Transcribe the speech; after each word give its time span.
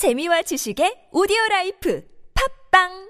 재미와 0.00 0.40
지식의 0.48 1.12
오디오 1.12 1.36
라이프. 1.50 2.00
팝빵 2.32 3.09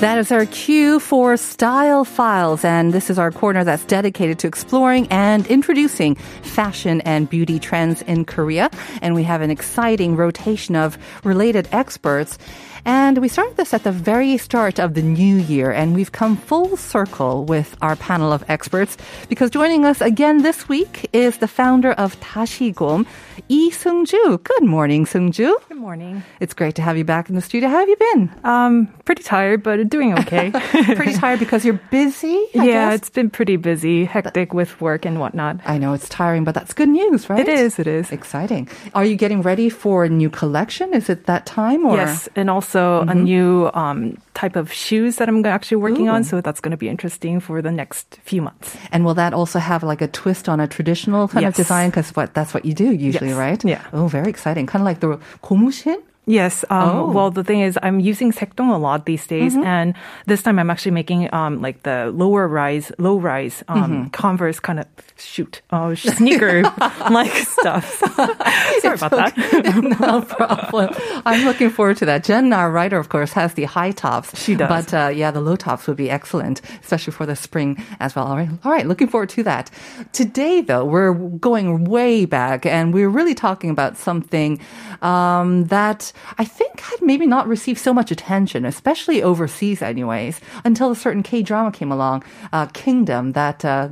That 0.00 0.16
is 0.16 0.32
our 0.32 0.46
cue 0.46 0.98
for 0.98 1.36
Style 1.36 2.06
Files, 2.06 2.64
and 2.64 2.94
this 2.94 3.10
is 3.10 3.18
our 3.18 3.30
corner 3.30 3.64
that's 3.64 3.84
dedicated 3.84 4.38
to 4.38 4.46
exploring 4.46 5.06
and 5.10 5.46
introducing 5.48 6.14
fashion 6.14 7.02
and 7.02 7.28
beauty 7.28 7.58
trends 7.58 8.00
in 8.02 8.24
Korea. 8.24 8.70
And 9.02 9.14
we 9.14 9.24
have 9.24 9.42
an 9.42 9.50
exciting 9.50 10.16
rotation 10.16 10.74
of 10.74 10.96
related 11.22 11.68
experts. 11.70 12.38
And 12.84 13.18
we 13.18 13.28
started 13.28 13.56
this 13.56 13.74
at 13.74 13.84
the 13.84 13.92
very 13.92 14.38
start 14.38 14.78
of 14.78 14.94
the 14.94 15.02
new 15.02 15.36
year, 15.36 15.70
and 15.70 15.94
we've 15.94 16.12
come 16.12 16.36
full 16.36 16.76
circle 16.76 17.44
with 17.44 17.76
our 17.82 17.96
panel 17.96 18.32
of 18.32 18.44
experts 18.48 18.96
because 19.28 19.50
joining 19.50 19.84
us 19.84 20.00
again 20.00 20.42
this 20.42 20.68
week 20.68 21.08
is 21.12 21.38
the 21.38 21.48
founder 21.48 21.92
of 21.92 22.18
Tashigom, 22.20 23.06
Lee 23.48 23.70
Seungju. 23.70 24.42
Good 24.42 24.64
morning, 24.64 25.06
Seungju. 25.06 25.54
Good 25.68 25.76
morning. 25.76 26.22
It's 26.40 26.54
great 26.54 26.76
to 26.76 26.82
have 26.82 26.96
you 26.96 27.04
back 27.04 27.28
in 27.28 27.34
the 27.34 27.42
studio. 27.42 27.68
How 27.68 27.78
have 27.80 27.88
you 27.88 27.96
been? 27.96 28.30
Um, 28.44 28.86
pretty 29.04 29.22
tired, 29.22 29.62
but 29.62 29.88
doing 29.88 30.18
okay. 30.20 30.50
pretty 30.94 31.14
tired 31.14 31.40
because 31.40 31.64
you're 31.64 31.80
busy. 31.90 32.36
I 32.36 32.50
yeah, 32.54 32.64
guess? 32.64 32.94
it's 32.94 33.10
been 33.10 33.28
pretty 33.28 33.56
busy, 33.56 34.04
hectic 34.04 34.54
with 34.54 34.80
work 34.80 35.04
and 35.04 35.20
whatnot. 35.20 35.60
I 35.66 35.78
know 35.78 35.92
it's 35.92 36.08
tiring, 36.08 36.44
but 36.44 36.54
that's 36.54 36.72
good 36.72 36.88
news, 36.88 37.28
right? 37.28 37.40
It 37.40 37.48
is. 37.48 37.78
It 37.78 37.86
is. 37.86 38.12
Exciting. 38.12 38.68
Are 38.94 39.04
you 39.04 39.16
getting 39.16 39.42
ready 39.42 39.68
for 39.68 40.04
a 40.04 40.08
new 40.08 40.30
collection? 40.30 40.94
Is 40.94 41.10
it 41.10 41.26
that 41.26 41.44
time? 41.44 41.84
Or? 41.84 41.96
Yes, 41.96 42.28
and 42.36 42.48
also 42.48 42.69
a 42.78 43.14
new 43.14 43.70
um, 43.74 44.16
type 44.34 44.56
of 44.56 44.72
shoes 44.72 45.16
that 45.16 45.28
I'm 45.28 45.44
actually 45.46 45.76
working 45.82 46.08
on. 46.08 46.24
So 46.24 46.40
that's 46.40 46.60
going 46.60 46.70
to 46.72 46.76
be 46.76 46.88
interesting 46.88 47.40
for 47.40 47.62
the 47.62 47.70
next 47.72 48.18
few 48.22 48.42
months. 48.42 48.76
And 48.92 49.04
will 49.04 49.14
that 49.14 49.32
also 49.34 49.58
have 49.58 49.82
like 49.82 50.00
a 50.02 50.08
twist 50.08 50.48
on 50.48 50.60
a 50.60 50.66
traditional 50.66 51.28
kind 51.28 51.46
of 51.46 51.54
design? 51.54 51.90
Because 51.90 52.10
what 52.16 52.34
that's 52.34 52.52
what 52.54 52.64
you 52.64 52.74
do 52.74 52.92
usually, 52.92 53.30
Yes. 53.30 53.38
right? 53.38 53.64
Yeah. 53.64 53.82
Oh, 53.92 54.06
very 54.08 54.28
exciting. 54.30 54.66
Kind 54.66 54.82
of 54.82 54.86
like 54.86 55.00
the 55.00 55.18
gomushin. 55.42 55.98
Yes. 56.30 56.64
Um, 56.70 56.90
Oh. 56.90 57.10
Well, 57.12 57.30
the 57.30 57.44
thing 57.44 57.60
is, 57.60 57.78
I'm 57.82 58.00
using 58.00 58.32
Sekdong 58.32 58.70
a 58.74 58.78
lot 58.78 59.04
these 59.06 59.26
days, 59.26 59.54
and 59.56 59.94
this 60.26 60.42
time 60.42 60.58
I'm 60.58 60.70
actually 60.70 60.92
making 60.92 61.32
um, 61.34 61.60
like 61.60 61.82
the 61.82 62.10
lower 62.14 62.48
rise, 62.48 62.92
low 62.98 63.16
rise 63.18 63.62
um, 63.68 64.10
Converse 64.10 64.60
kind 64.60 64.80
of 64.80 64.86
shoot, 65.16 65.62
uh, 65.70 65.94
sneaker 65.94 66.62
like 67.10 67.32
stuff. 67.32 67.86
Sorry 68.82 68.96
about 68.96 69.10
that. 69.12 69.32
no 70.00 70.22
problem. 70.22 70.88
I'm 71.26 71.44
looking 71.44 71.70
forward 71.70 71.96
to 71.98 72.04
that. 72.06 72.24
Jen, 72.24 72.52
our 72.52 72.70
writer, 72.70 72.98
of 72.98 73.08
course, 73.08 73.32
has 73.32 73.54
the 73.54 73.64
high 73.64 73.92
tops. 73.92 74.28
She 74.40 74.54
does. 74.54 74.68
But 74.68 74.94
uh, 74.94 75.08
yeah, 75.08 75.30
the 75.30 75.40
low 75.40 75.56
tops 75.56 75.86
would 75.86 75.96
be 75.96 76.10
excellent, 76.10 76.60
especially 76.82 77.12
for 77.12 77.26
the 77.26 77.36
spring 77.36 77.76
as 78.00 78.14
well. 78.16 78.26
All 78.26 78.36
right. 78.36 78.50
All 78.64 78.72
right. 78.72 78.86
Looking 78.86 79.08
forward 79.08 79.28
to 79.30 79.42
that. 79.44 79.70
Today, 80.12 80.60
though, 80.60 80.84
we're 80.84 81.14
going 81.14 81.84
way 81.84 82.24
back 82.24 82.66
and 82.66 82.92
we're 82.94 83.08
really 83.10 83.34
talking 83.34 83.70
about 83.70 83.96
something 83.96 84.60
um, 85.02 85.64
that 85.66 86.12
I 86.38 86.44
think 86.44 86.80
had 86.80 87.02
maybe 87.02 87.26
not 87.26 87.46
received 87.46 87.78
so 87.78 87.92
much 87.92 88.10
attention, 88.10 88.64
especially 88.64 89.22
overseas, 89.22 89.82
anyways, 89.82 90.40
until 90.64 90.90
a 90.90 90.96
certain 90.96 91.22
K 91.22 91.42
drama 91.42 91.72
came 91.72 91.92
along, 91.92 92.24
uh, 92.52 92.66
Kingdom, 92.66 93.32
that. 93.32 93.64
Uh, 93.64 93.88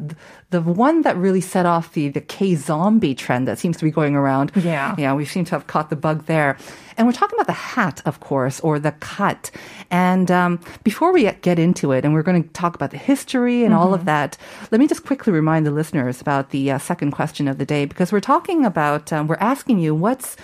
the 0.50 0.62
one 0.62 1.02
that 1.02 1.14
really 1.16 1.42
set 1.42 1.66
off 1.66 1.92
the, 1.92 2.08
the 2.08 2.22
K 2.22 2.54
zombie 2.54 3.14
trend 3.14 3.46
that 3.46 3.58
seems 3.58 3.76
to 3.76 3.84
be 3.84 3.90
going 3.90 4.14
around. 4.14 4.50
Yeah. 4.56 4.94
Yeah, 4.96 5.12
we 5.12 5.26
seem 5.26 5.44
to 5.44 5.50
have 5.50 5.66
caught 5.66 5.90
the 5.90 5.96
bug 5.96 6.24
there. 6.24 6.56
And 6.96 7.06
we're 7.06 7.12
talking 7.12 7.36
about 7.36 7.46
the 7.46 7.52
hat, 7.52 8.00
of 8.06 8.20
course, 8.20 8.58
or 8.60 8.78
the 8.78 8.92
cut. 8.92 9.50
And 9.90 10.30
um, 10.30 10.60
before 10.84 11.12
we 11.12 11.30
get 11.42 11.58
into 11.58 11.92
it, 11.92 12.04
and 12.04 12.14
we're 12.14 12.22
going 12.22 12.42
to 12.42 12.48
talk 12.50 12.74
about 12.74 12.92
the 12.92 12.98
history 12.98 13.62
and 13.64 13.74
all 13.74 13.92
of 13.92 14.06
that, 14.06 14.38
let 14.70 14.78
me 14.80 14.86
just 14.86 15.04
quickly 15.04 15.32
remind 15.32 15.66
the 15.66 15.70
listeners 15.70 16.20
about 16.20 16.50
the 16.50 16.70
uh, 16.70 16.78
second 16.78 17.10
question 17.10 17.46
of 17.46 17.58
the 17.58 17.66
day 17.66 17.84
because 17.84 18.10
we're 18.10 18.20
talking 18.20 18.64
about, 18.64 19.12
um, 19.12 19.26
we're 19.26 19.36
asking 19.36 19.78
you 19.78 19.94
what's 19.94 20.36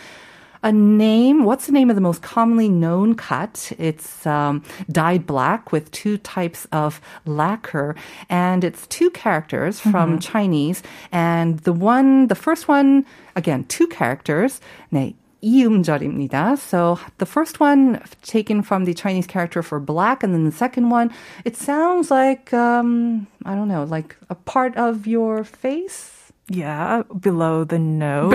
a 0.63 0.71
name. 0.71 1.45
What's 1.45 1.67
the 1.67 1.71
name 1.71 1.89
of 1.89 1.95
the 1.95 2.01
most 2.01 2.21
commonly 2.21 2.69
known 2.69 3.15
cut? 3.15 3.71
It's 3.77 4.25
um, 4.27 4.63
dyed 4.91 5.25
black 5.25 5.71
with 5.71 5.89
two 5.91 6.17
types 6.17 6.67
of 6.71 6.99
lacquer, 7.25 7.95
and 8.29 8.63
it's 8.63 8.85
two 8.87 9.09
characters 9.11 9.79
from 9.79 10.19
Chinese. 10.19 10.83
And 11.11 11.59
the 11.59 11.73
one, 11.73 12.27
the 12.27 12.35
first 12.35 12.67
one, 12.67 13.05
again, 13.35 13.65
two 13.65 13.87
characters. 13.87 14.59
네. 14.91 15.15
이음절입니다. 15.41 16.57
So 16.57 16.99
the 17.17 17.25
first 17.25 17.61
one 17.61 18.01
taken 18.23 18.61
from 18.61 18.83
the 18.83 18.93
Chinese 18.93 19.25
character 19.25 19.63
for 19.63 19.79
black, 19.79 20.21
and 20.21 20.33
then 20.33 20.43
the 20.43 20.51
second 20.51 20.89
one, 20.89 21.11
it 21.45 21.55
sounds 21.55 22.11
like 22.11 22.53
um, 22.53 23.25
I 23.45 23.55
don't 23.55 23.69
know, 23.69 23.85
like 23.85 24.17
a 24.29 24.35
part 24.35 24.75
of 24.75 25.07
your 25.07 25.45
face. 25.45 26.22
Yeah, 26.51 27.03
below 27.21 27.63
the 27.63 27.77
nose. 27.77 28.33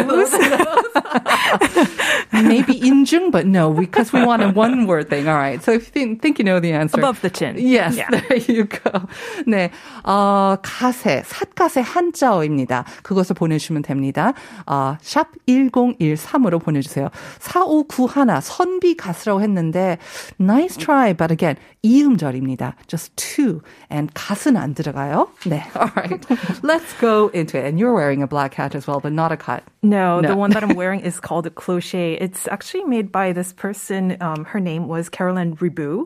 Maybe 2.33 2.75
injung, 2.81 3.31
but 3.31 3.47
no, 3.47 3.73
because 3.73 4.13
we 4.13 4.25
want 4.25 4.43
a 4.43 4.51
one 4.51 4.87
word 4.87 5.09
thing. 5.09 5.29
All 5.29 5.35
right. 5.37 5.63
So 5.63 5.73
if 5.73 5.87
you 5.87 5.93
think, 5.93 6.23
think 6.23 6.39
you 6.39 6.45
know 6.45 6.61
the 6.61 6.73
answer. 6.73 6.99
Above 6.99 7.21
the 7.23 7.31
chin. 7.31 7.57
Yes, 7.59 7.97
Yeah. 7.97 8.11
there 8.11 8.39
you 8.39 8.65
go. 8.65 9.07
네, 9.47 9.71
어, 10.05 10.57
가세, 10.63 11.23
삿가세 11.27 11.81
한자어입니다. 11.81 12.85
그것을 13.03 13.35
보내주시면 13.35 13.83
됩니다. 13.83 14.33
어, 14.67 14.97
샵 15.01 15.29
1013으로 15.49 16.63
보내주세요. 16.63 17.09
4591, 17.41 18.41
선비 18.41 18.97
가스라고 18.97 19.41
했는데, 19.43 19.99
nice 20.41 20.77
try, 20.77 21.13
but 21.15 21.33
again, 21.33 21.57
이음절입니다. 21.83 22.77
Just 22.87 23.15
two. 23.17 23.61
And 23.91 24.13
가스는 24.15 24.61
안 24.61 24.75
들어가요. 24.75 25.29
네, 25.47 25.65
alright. 25.77 26.27
Let's 26.63 26.95
go 27.01 27.31
into 27.35 27.59
it. 27.59 27.67
And 27.67 27.79
you're 27.79 27.93
wearing 28.00 28.22
a 28.24 28.28
black 28.36 28.52
hat 28.60 28.72
as 28.80 28.84
well, 28.88 29.00
but 29.06 29.12
not 29.22 29.32
a 29.32 29.38
cut. 29.38 29.62
No, 29.84 30.20
No. 30.22 30.28
the 30.32 30.36
one 30.44 30.52
that 30.56 30.64
I'm 30.66 30.76
wearing 30.84 31.02
is 31.10 31.20
called 31.28 31.46
a 31.52 31.54
cloche. 31.62 32.16
It's 32.26 32.48
actually 32.56 32.86
made 32.96 33.08
by 33.20 33.28
this 33.40 33.50
person. 33.66 34.02
Um, 34.28 34.46
her 34.54 34.62
name 34.72 34.84
was 34.88 35.04
Caroline 35.18 35.52
Reboux, 35.64 35.98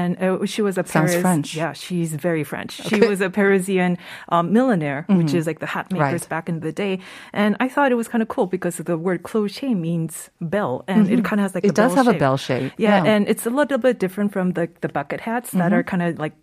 and 0.00 0.10
uh, 0.22 0.44
she 0.52 0.62
was 0.68 0.74
a 0.76 0.82
Mm-hmm. 0.82 0.92
Sounds 0.96 1.10
Paris. 1.12 1.22
French. 1.26 1.48
Yeah, 1.62 1.72
she's 1.84 2.10
very 2.28 2.44
French. 2.52 2.72
She 2.72 2.82
Okay. 2.86 2.98
Mm-hmm. 3.00 3.10
was 3.14 3.20
a 3.20 3.30
Parisian 3.30 3.92
um, 4.34 4.44
milliner, 4.56 4.96
which 5.20 5.32
is 5.38 5.44
like 5.50 5.60
the 5.64 5.70
hat 5.74 5.86
makers 5.92 6.22
Right. 6.22 6.28
back 6.34 6.44
in 6.52 6.56
the 6.66 6.72
day. 6.84 6.94
And 7.42 7.50
I 7.64 7.68
thought 7.72 7.88
it 7.94 7.98
was 8.02 8.08
kind 8.12 8.22
of 8.22 8.28
cool 8.34 8.46
because 8.56 8.76
the 8.90 8.96
word 9.06 9.20
cloche 9.28 9.68
means 9.88 10.30
bell, 10.40 10.72
and 10.92 11.00
it 11.14 11.20
kind 11.28 11.38
of 11.40 11.44
has 11.46 11.54
like 11.56 11.62
Mm-hmm. 11.64 11.70
It 11.78 11.82
does 11.82 11.94
have 12.00 12.08
a 12.16 12.18
bell 12.24 12.36
shape. 12.46 12.72
Yeah, 12.78 13.02
Yeah. 13.04 13.12
and 13.12 13.20
it's 13.32 13.44
a 13.46 13.50
little 13.58 13.78
bit 13.86 13.96
different 14.04 14.30
from 14.34 14.46
the 14.58 14.64
the 14.84 14.90
bucket 14.98 15.20
hats 15.28 15.48
that 15.60 15.70
are 15.76 15.84
kind 15.92 16.02
of 16.06 16.10
like 16.24 16.34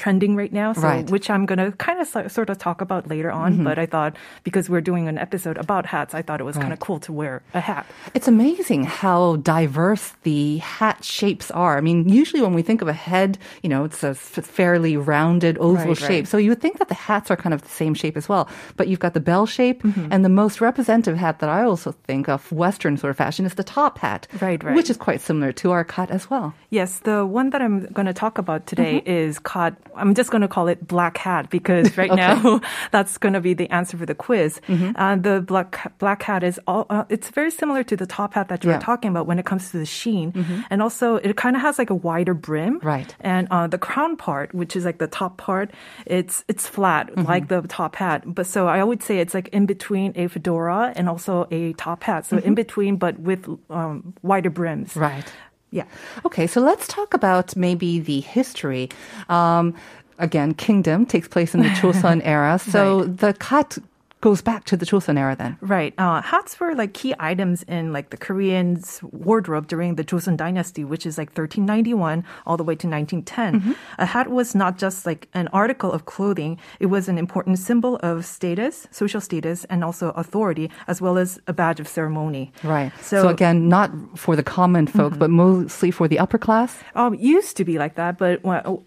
trending 0.00 0.32
right 0.42 0.52
now, 0.62 0.72
so 0.72 0.82
Right. 0.88 1.10
which 1.14 1.28
I'm 1.34 1.44
gonna 1.50 1.72
kind 1.86 1.98
of 2.00 2.06
sort 2.08 2.48
of 2.52 2.56
talk 2.66 2.78
about 2.80 3.02
later 3.12 3.28
Mm-hmm. 3.30 3.60
on. 3.60 3.64
But 3.68 3.76
I 3.78 3.86
thought 3.94 4.12
because 4.48 4.66
we're 4.72 4.80
doing 4.90 5.04
an 5.12 5.18
episode 5.26 5.56
about 5.64 5.84
hats, 5.94 6.12
I 6.14 6.22
thought 6.24 6.40
it 6.40 6.48
was 6.50 6.56
kind 6.56 6.72
of 6.72 6.80
cool 6.80 6.98
to 7.06 7.12
wear 7.12 7.34
a 7.52 7.60
hat. 7.60 7.84
It's 8.16 8.28
amazing 8.36 8.84
how 9.02 9.36
diverse 9.56 10.06
the 10.28 10.58
hat 10.78 11.04
shapes 11.04 11.50
are. 11.52 11.76
I 11.76 11.82
mean, 11.88 12.08
usually 12.08 12.40
when 12.46 12.54
we 12.54 12.62
think 12.62 12.80
of 12.82 12.88
a 12.88 12.96
head, 13.10 13.36
you 13.62 13.68
know, 13.72 13.84
it's 13.84 14.02
a 14.02 14.14
fairly 14.58 14.96
rounded 14.96 15.58
oval 15.58 15.76
Right, 15.76 16.00
right. 16.00 16.08
shape. 16.10 16.26
So 16.26 16.36
you 16.38 16.50
would 16.52 16.62
think 16.64 16.78
that 16.80 16.88
the 16.88 16.94
hats 17.10 17.30
are 17.30 17.36
kind 17.36 17.52
of 17.54 17.60
the 17.62 17.68
same 17.82 17.94
shape 17.94 18.16
as 18.16 18.26
well. 18.28 18.48
But 18.78 18.88
you've 18.88 19.04
got 19.06 19.12
the 19.14 19.20
bell 19.30 19.44
shape, 19.46 19.82
Mm-hmm. 19.84 20.08
and 20.12 20.24
the 20.24 20.28
most 20.42 20.60
representative 20.60 21.16
hat 21.24 21.38
that 21.40 21.50
I 21.58 21.62
also 21.70 21.92
think 22.08 22.28
of 22.28 22.50
Western 22.64 22.96
sort 22.96 23.10
of 23.12 23.16
fashion 23.16 23.44
is 23.46 23.54
the 23.54 23.64
top 23.64 23.98
hat, 23.98 24.26
Right, 24.40 24.62
right. 24.64 24.74
which 24.76 24.88
is 24.90 24.96
quite 24.96 25.20
similar 25.20 25.52
to 25.60 25.70
our 25.76 25.84
cut 25.84 26.10
as 26.10 26.30
well. 26.30 26.54
Yes, 26.70 27.00
the 27.10 27.26
one 27.26 27.50
that 27.50 27.60
I'm 27.62 27.86
going 27.92 28.06
to 28.06 28.14
talk 28.24 28.38
about 28.38 28.66
today 28.66 29.00
Mm-hmm. 29.00 29.10
is 29.28 29.38
called, 29.38 29.74
I'm 29.96 30.14
just 30.14 30.30
going 30.30 30.42
to 30.42 30.48
call 30.48 30.68
it 30.68 30.86
black 30.86 31.16
hat 31.18 31.50
because 31.50 31.96
right 31.96 32.14
now 32.26 32.60
that's 32.90 33.18
going 33.18 33.32
to 33.34 33.40
be 33.40 33.54
the 33.54 33.68
answer 33.70 33.96
for 33.96 34.06
the 34.06 34.14
quiz. 34.14 34.60
Mm-hmm. 34.68 34.92
Uh, 34.96 35.16
the 35.16 35.40
black, 35.40 35.92
black 35.98 36.22
hat 36.22 36.42
is 36.42 36.58
all, 36.66 36.86
uh, 36.90 37.04
it's 37.08 37.28
very 37.30 37.50
similar 37.50 37.82
to 37.84 37.96
the 37.96 38.06
top 38.06 38.34
hat 38.34 38.48
that 38.48 38.64
you 38.64 38.70
Yeah. 38.70 38.76
Mm-hmm. 38.76 38.80
were 38.80 38.84
talking 38.96 39.10
about 39.10 39.26
when 39.26 39.38
it 39.38 39.46
comes 39.46 39.70
to 39.70 39.78
the 39.78 39.86
sheen. 39.86 40.32
And 40.70 40.82
also 40.82 41.16
it 41.16 41.36
kind 41.36 41.56
of 41.56 41.62
has 41.62 41.78
like 41.78 41.90
a 41.90 41.94
wider 41.94 42.34
brim. 42.34 42.78
Right. 42.82 43.14
And 43.20 43.48
uh, 43.50 43.66
the 43.66 43.78
crown 43.78 44.16
part, 44.16 44.54
which 44.54 44.76
is 44.76 44.84
like 44.84 44.98
the 44.98 45.06
top 45.08 45.36
part, 45.38 45.70
it's, 46.06 46.44
it's 46.48 46.66
flat 46.66 47.08
Mm-hmm. 47.10 47.22
like 47.28 47.48
the 47.48 47.62
top 47.62 47.96
hat. 47.96 48.22
But 48.26 48.46
so 48.46 48.68
I 48.68 48.82
would 48.84 49.02
say 49.02 49.18
it's 49.18 49.34
like 49.34 49.48
in 49.48 49.66
between 49.66 50.12
a 50.16 50.28
fedora 50.28 50.92
and 50.96 51.08
also 51.08 51.46
a 51.50 51.72
top 51.74 52.02
hat. 52.02 52.26
So 52.26 52.36
Mm-hmm. 52.36 52.46
in 52.48 52.54
between, 52.54 52.96
but 52.96 53.18
with 53.18 53.48
um, 53.70 54.14
wider 54.22 54.50
brims. 54.50 54.94
Right. 54.96 55.24
Yeah. 55.70 55.84
Okay, 56.24 56.46
so 56.46 56.60
let's 56.60 56.86
talk 56.88 57.14
about 57.14 57.54
maybe 57.56 58.00
the 58.00 58.20
history. 58.20 58.88
Um, 59.28 59.74
again, 60.18 60.54
kingdom 60.54 61.06
takes 61.06 61.28
place 61.28 61.54
in 61.54 61.62
the 61.62 61.68
Joseon 61.68 62.20
era. 62.24 62.58
So 62.70 63.04
the 63.04 63.34
kat 63.34 63.78
goes 64.20 64.42
back 64.42 64.64
to 64.64 64.76
the 64.76 64.84
Joseon 64.86 65.18
era 65.18 65.34
then. 65.36 65.56
Right. 65.60 65.94
Uh, 65.98 66.20
hats 66.20 66.58
were 66.60 66.74
like 66.74 66.92
key 66.94 67.14
items 67.18 67.62
in 67.64 67.92
like 67.92 68.10
the 68.10 68.16
Koreans' 68.16 69.00
wardrobe 69.02 69.66
during 69.66 69.94
the 69.94 70.04
Joseon 70.04 70.36
Dynasty, 70.36 70.84
which 70.84 71.06
is 71.06 71.16
like 71.16 71.28
1391 71.28 72.24
all 72.46 72.56
the 72.56 72.64
way 72.64 72.74
to 72.74 72.88
1910. 72.88 73.76
A 73.98 74.06
hat 74.06 74.28
was 74.30 74.54
not 74.54 74.78
just 74.78 75.06
like 75.06 75.28
an 75.34 75.48
article 75.48 75.90
of 75.92 76.04
clothing; 76.04 76.58
it 76.78 76.86
was 76.86 77.08
an 77.08 77.18
important 77.18 77.58
symbol 77.58 77.96
of 78.02 78.24
status, 78.24 78.86
social 78.90 79.20
status, 79.20 79.64
and 79.64 79.82
also 79.82 80.10
authority, 80.10 80.70
as 80.86 81.00
well 81.00 81.16
as 81.18 81.38
a 81.46 81.52
badge 81.52 81.80
of 81.80 81.88
ceremony. 81.88 82.52
Right. 82.62 82.92
So, 83.00 83.28
again, 83.28 83.68
not 83.68 83.90
for 84.18 84.36
the 84.36 84.42
common 84.42 84.86
folk, 84.86 85.18
but 85.18 85.30
mostly 85.30 85.90
for 85.90 86.08
the 86.08 86.18
upper 86.18 86.38
class. 86.38 86.78
Um, 86.94 87.14
used 87.14 87.56
to 87.56 87.64
be 87.64 87.78
like 87.78 87.94
that, 87.96 88.18
but 88.18 88.40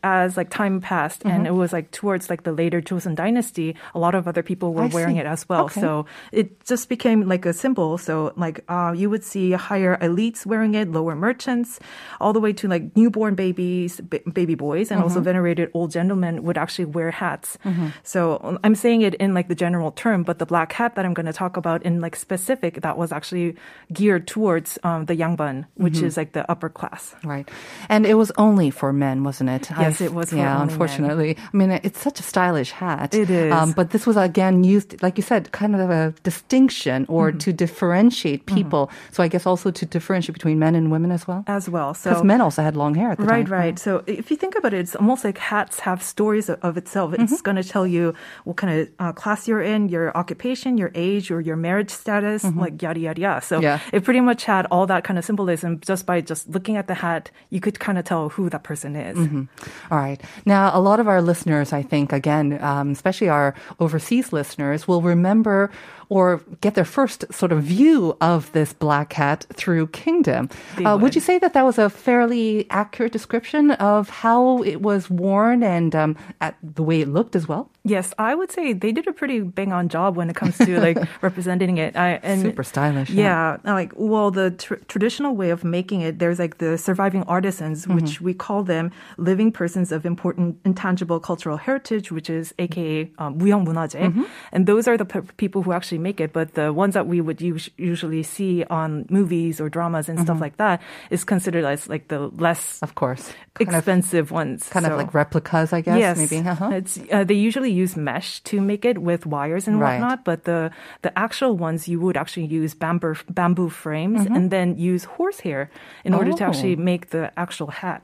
as 0.03 0.37
like 0.37 0.49
time 0.49 0.81
passed 0.81 1.23
and 1.25 1.47
it 1.47 1.53
was 1.53 1.73
like 1.73 1.91
towards 1.91 2.29
like 2.29 2.43
the 2.43 2.51
later 2.51 2.81
Joseon 2.81 3.15
dynasty, 3.15 3.75
a 3.95 3.99
lot 3.99 4.15
of 4.15 4.27
other 4.27 4.43
people 4.43 4.73
were 4.73 4.83
I 4.83 4.87
wearing 4.87 5.15
see. 5.15 5.21
it 5.21 5.22
as 5.25 5.47
well. 5.49 5.65
Okay. 5.65 5.81
So 5.81 6.05
it 6.31 6.63
just 6.65 6.89
became 6.89 7.27
like 7.27 7.45
a 7.45 7.53
symbol. 7.53 7.97
So 7.97 8.33
like 8.35 8.63
uh, 8.69 8.93
you 8.95 9.09
would 9.09 9.23
see 9.23 9.51
higher 9.51 9.97
elites 9.97 10.45
wearing 10.45 10.75
it, 10.75 10.91
lower 10.91 11.15
merchants, 11.15 11.79
all 12.19 12.33
the 12.33 12.39
way 12.39 12.53
to 12.53 12.67
like 12.67 12.95
newborn 12.95 13.35
babies, 13.35 13.99
ba- 14.01 14.21
baby 14.31 14.55
boys, 14.55 14.91
and 14.91 15.01
also 15.01 15.21
venerated 15.21 15.69
old 15.73 15.91
gentlemen 15.91 16.43
would 16.43 16.57
actually 16.57 16.85
wear 16.85 17.11
hats. 17.11 17.57
So 18.03 18.39
um, 18.43 18.59
I'm 18.63 18.75
saying 18.75 19.01
it 19.01 19.15
in 19.15 19.33
like 19.33 19.47
the 19.47 19.55
general 19.55 19.91
term, 19.91 20.23
but 20.23 20.39
the 20.39 20.45
black 20.45 20.73
hat 20.73 20.95
that 20.95 21.05
I'm 21.05 21.13
going 21.13 21.25
to 21.25 21.33
talk 21.33 21.57
about 21.57 21.83
in 21.83 22.01
like 22.01 22.15
specific, 22.15 22.81
that 22.81 22.97
was 22.97 23.11
actually 23.11 23.55
geared 23.91 24.27
towards 24.27 24.77
um, 24.83 25.05
the 25.05 25.15
yangban, 25.15 25.65
which 25.75 26.01
is 26.01 26.17
like 26.17 26.33
the 26.33 26.49
upper 26.49 26.69
class. 26.69 27.15
Right. 27.23 27.49
And 27.89 28.05
it 28.05 28.15
was 28.15 28.31
only 28.37 28.69
for 28.71 28.93
men, 28.93 29.23
wasn't 29.23 29.49
it? 29.49 29.69
Yes, 29.79 30.01
it 30.01 30.13
was 30.13 30.31
Yeah, 30.31 30.55
only 30.55 30.59
men. 30.65 30.69
unfortunately. 30.69 31.37
I 31.53 31.57
mean, 31.57 31.71
it's 31.71 31.99
such 31.99 32.19
a 32.19 32.23
stylish 32.23 32.71
hat. 32.71 33.13
It 33.13 33.29
is. 33.29 33.53
Um, 33.53 33.71
but 33.71 33.91
this 33.91 34.05
was, 34.05 34.17
again, 34.17 34.63
used, 34.63 35.01
like 35.01 35.12
you 35.17 35.23
said, 35.23 35.51
kind 35.51 35.75
of 35.75 35.89
a 35.89 36.13
distinction 36.23 37.05
or 37.09 37.23
Mm-hmm. 37.29 37.37
to 37.39 37.53
differentiate 37.53 38.45
people. 38.45 38.89
So 39.11 39.23
I 39.23 39.27
guess 39.27 39.45
also 39.45 39.71
to 39.71 39.85
differentiate 39.85 40.33
between 40.33 40.59
men 40.59 40.75
and 40.75 40.91
women 40.91 41.11
as 41.11 41.27
well. 41.27 41.43
As 41.47 41.69
well. 41.69 41.93
Because 41.93 42.17
So 42.19 42.23
men 42.23 42.41
also 42.41 42.61
had 42.61 42.75
long 42.75 42.95
hair 42.95 43.11
at 43.11 43.17
the 43.17 43.23
Right, 43.25 43.45
time. 43.45 43.59
right. 43.59 43.79
So 43.79 44.03
if 44.07 44.29
you 44.31 44.37
think 44.37 44.55
about 44.55 44.73
it, 44.73 44.79
it's 44.79 44.95
almost 44.95 45.23
like 45.23 45.37
hats 45.37 45.79
have 45.81 46.01
stories 46.03 46.49
of, 46.49 46.59
of 46.61 46.77
itself. 46.77 47.13
It's 47.13 47.23
Mm-hmm. 47.33 47.43
going 47.43 47.55
to 47.63 47.63
tell 47.63 47.87
you 47.87 48.13
what 48.43 48.57
kind 48.57 48.71
of 48.79 48.89
uh, 48.99 49.11
class 49.13 49.47
you're 49.47 49.61
in, 49.61 49.89
your 49.89 50.15
occupation, 50.17 50.77
your 50.77 50.91
age, 50.95 51.31
or 51.31 51.39
your 51.41 51.55
marriage 51.55 51.89
status, 51.91 52.43
like 52.43 52.81
yada 52.81 52.99
yada 52.99 53.21
yada. 53.21 53.41
So 53.41 53.55
Mm-hmm. 53.57 53.63
Yeah. 53.63 53.79
it 53.97 54.03
pretty 54.03 54.21
much 54.21 54.41
had 54.45 54.65
all 54.71 54.85
that 54.87 55.03
kind 55.03 55.17
of 55.19 55.23
symbolism 55.25 55.79
just 55.89 56.05
by 56.05 56.21
just 56.21 56.49
looking 56.49 56.75
at 56.77 56.87
the 56.87 56.95
hat. 57.05 57.31
You 57.49 57.59
could 57.59 57.77
kind 57.79 57.97
of 57.97 58.03
tell 58.05 58.29
who 58.29 58.49
that 58.49 58.63
person 58.63 58.95
is. 58.95 59.17
Mm-hmm. 59.17 59.43
All 59.91 59.99
right. 59.99 60.19
Now, 60.45 60.71
a 60.73 60.81
lot 60.81 60.99
of 60.99 61.07
our 61.07 61.21
listeners, 61.21 61.71
I 61.73 61.83
think, 61.83 62.11
again, 62.11 62.57
um, 62.61 62.91
especially 62.91 63.29
our 63.29 63.53
overseas 63.79 64.33
listeners, 64.33 64.87
will 64.87 65.01
remember 65.03 65.71
or 66.12 66.40
get 66.60 66.74
their 66.74 66.84
first 66.84 67.24
sort 67.32 67.52
of 67.52 67.62
view 67.62 68.16
of 68.20 68.50
this 68.52 68.72
black 68.72 69.12
hat 69.12 69.46
through 69.52 69.86
Kingdom. 69.88 70.48
They 70.76 70.84
Uh, 70.84 70.94
would 70.96 71.02
would. 71.02 71.14
you 71.14 71.20
say 71.20 71.38
that 71.38 71.52
that 71.54 71.64
was 71.64 71.78
a 71.78 71.88
fairly 71.90 72.66
accurate 72.70 73.12
description 73.12 73.72
of 73.72 74.08
how 74.24 74.62
it 74.62 74.80
was 74.82 75.10
worn 75.10 75.62
and 75.62 75.94
um, 75.94 76.16
at 76.40 76.54
the 76.62 76.82
way 76.82 77.00
it 77.00 77.08
looked 77.08 77.34
as 77.36 77.46
well? 77.48 77.68
Yes, 77.84 78.12
I 78.18 78.34
would 78.34 78.52
say 78.52 78.74
they 78.74 78.92
did 78.92 79.06
a 79.08 79.12
pretty 79.12 79.40
bang 79.40 79.72
on 79.72 79.88
job 79.88 80.16
when 80.16 80.28
it 80.28 80.36
comes 80.36 80.58
to 80.58 80.78
like 80.80 80.98
representing 81.22 81.78
it. 81.78 81.96
I, 81.96 82.20
and 82.22 82.40
Super 82.42 82.62
stylish. 82.64 83.08
Yeah, 83.08 83.56
like 83.64 83.92
well, 83.96 84.30
the 84.30 84.50
tr- 84.52 84.82
traditional 84.92 85.32
way 85.36 85.48
of 85.50 85.64
making 85.64 86.02
it, 86.02 86.18
there's 86.20 86.38
like 86.38 86.58
the 86.58 86.76
surviving 86.76 87.22
artisans, 87.24 87.86
Mm-hmm. 87.88 87.94
which 87.96 88.20
we 88.20 88.34
call 88.34 88.62
them 88.64 88.90
living 89.16 89.50
persons 89.52 89.88
of 89.92 90.04
important 90.04 90.56
intangible 90.64 91.18
cultural 91.20 91.56
heritage, 91.56 92.12
which 92.12 92.28
is 92.28 92.52
AKA 92.58 93.10
um, 93.18 93.38
무형문화재, 93.40 94.00
Mm-hmm. 94.12 94.24
and 94.52 94.66
those 94.66 94.84
are 94.86 94.96
the 95.00 95.04
p- 95.08 95.24
people 95.36 95.62
who 95.64 95.72
actually 95.72 95.98
make 96.03 96.19
it. 96.19 96.33
But 96.33 96.53
the 96.59 96.73
ones 96.73 96.93
that 96.93 97.07
we 97.07 97.21
would 97.21 97.41
us- 97.41 97.69
usually 97.77 98.23
see 98.23 98.63
on 98.69 99.05
movies 99.09 99.61
or 99.61 99.69
dramas 99.69 100.09
and 100.09 100.19
stuff 100.19 100.41
like 100.41 100.57
that 100.57 100.81
is 101.09 101.23
considered 101.23 101.63
as 101.65 101.87
like 101.87 102.09
the 102.09 102.19
less 102.37 102.59
Mm-hmm. 102.83 102.85
Of 102.85 102.95
course. 102.95 103.31
Kind 103.55 103.69
of, 103.69 103.75
expensive 103.75 104.31
ones. 104.31 104.67
kind 104.69 104.85
of 104.85 104.97
like 104.97 105.13
replicas, 105.13 105.71
I 105.73 105.81
guess, 105.81 105.97
yes, 105.97 106.17
maybe. 106.17 106.41
Uh-huh. 106.47 106.69
it's 106.73 106.99
uh, 107.11 107.23
they 107.23 107.35
usually 107.37 107.71
use 107.71 107.95
mesh 107.95 108.41
to 108.49 108.59
make 108.59 108.83
it 108.83 108.97
with 108.99 109.25
wires 109.25 109.67
and 109.67 109.79
Right. 109.79 109.99
whatnot. 110.01 110.25
But 110.25 110.43
the 110.49 110.71
the 111.05 111.11
actual 111.17 111.55
ones 111.57 111.87
you 111.87 111.99
would 112.01 112.17
actually 112.17 112.47
use 112.49 112.73
bamboo 112.73 113.15
bamboo 113.29 113.69
frames 113.69 114.25
and 114.25 114.49
then 114.51 114.77
use 114.77 115.05
horsehair 115.05 115.69
in 116.03 116.13
order 116.13 116.31
to 116.31 116.35
Mm-hmm. 116.35 116.43
Oh. 116.43 116.49
actually 116.49 116.75
make 116.75 117.09
the 117.15 117.31
actual 117.37 117.69
hat. 117.71 118.01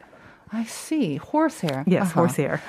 I 0.54 0.62
see. 0.70 1.16
Horsehair. 1.18 1.82
Yes, 1.84 2.14
Uh-huh. 2.14 2.20
horsehair. 2.30 2.62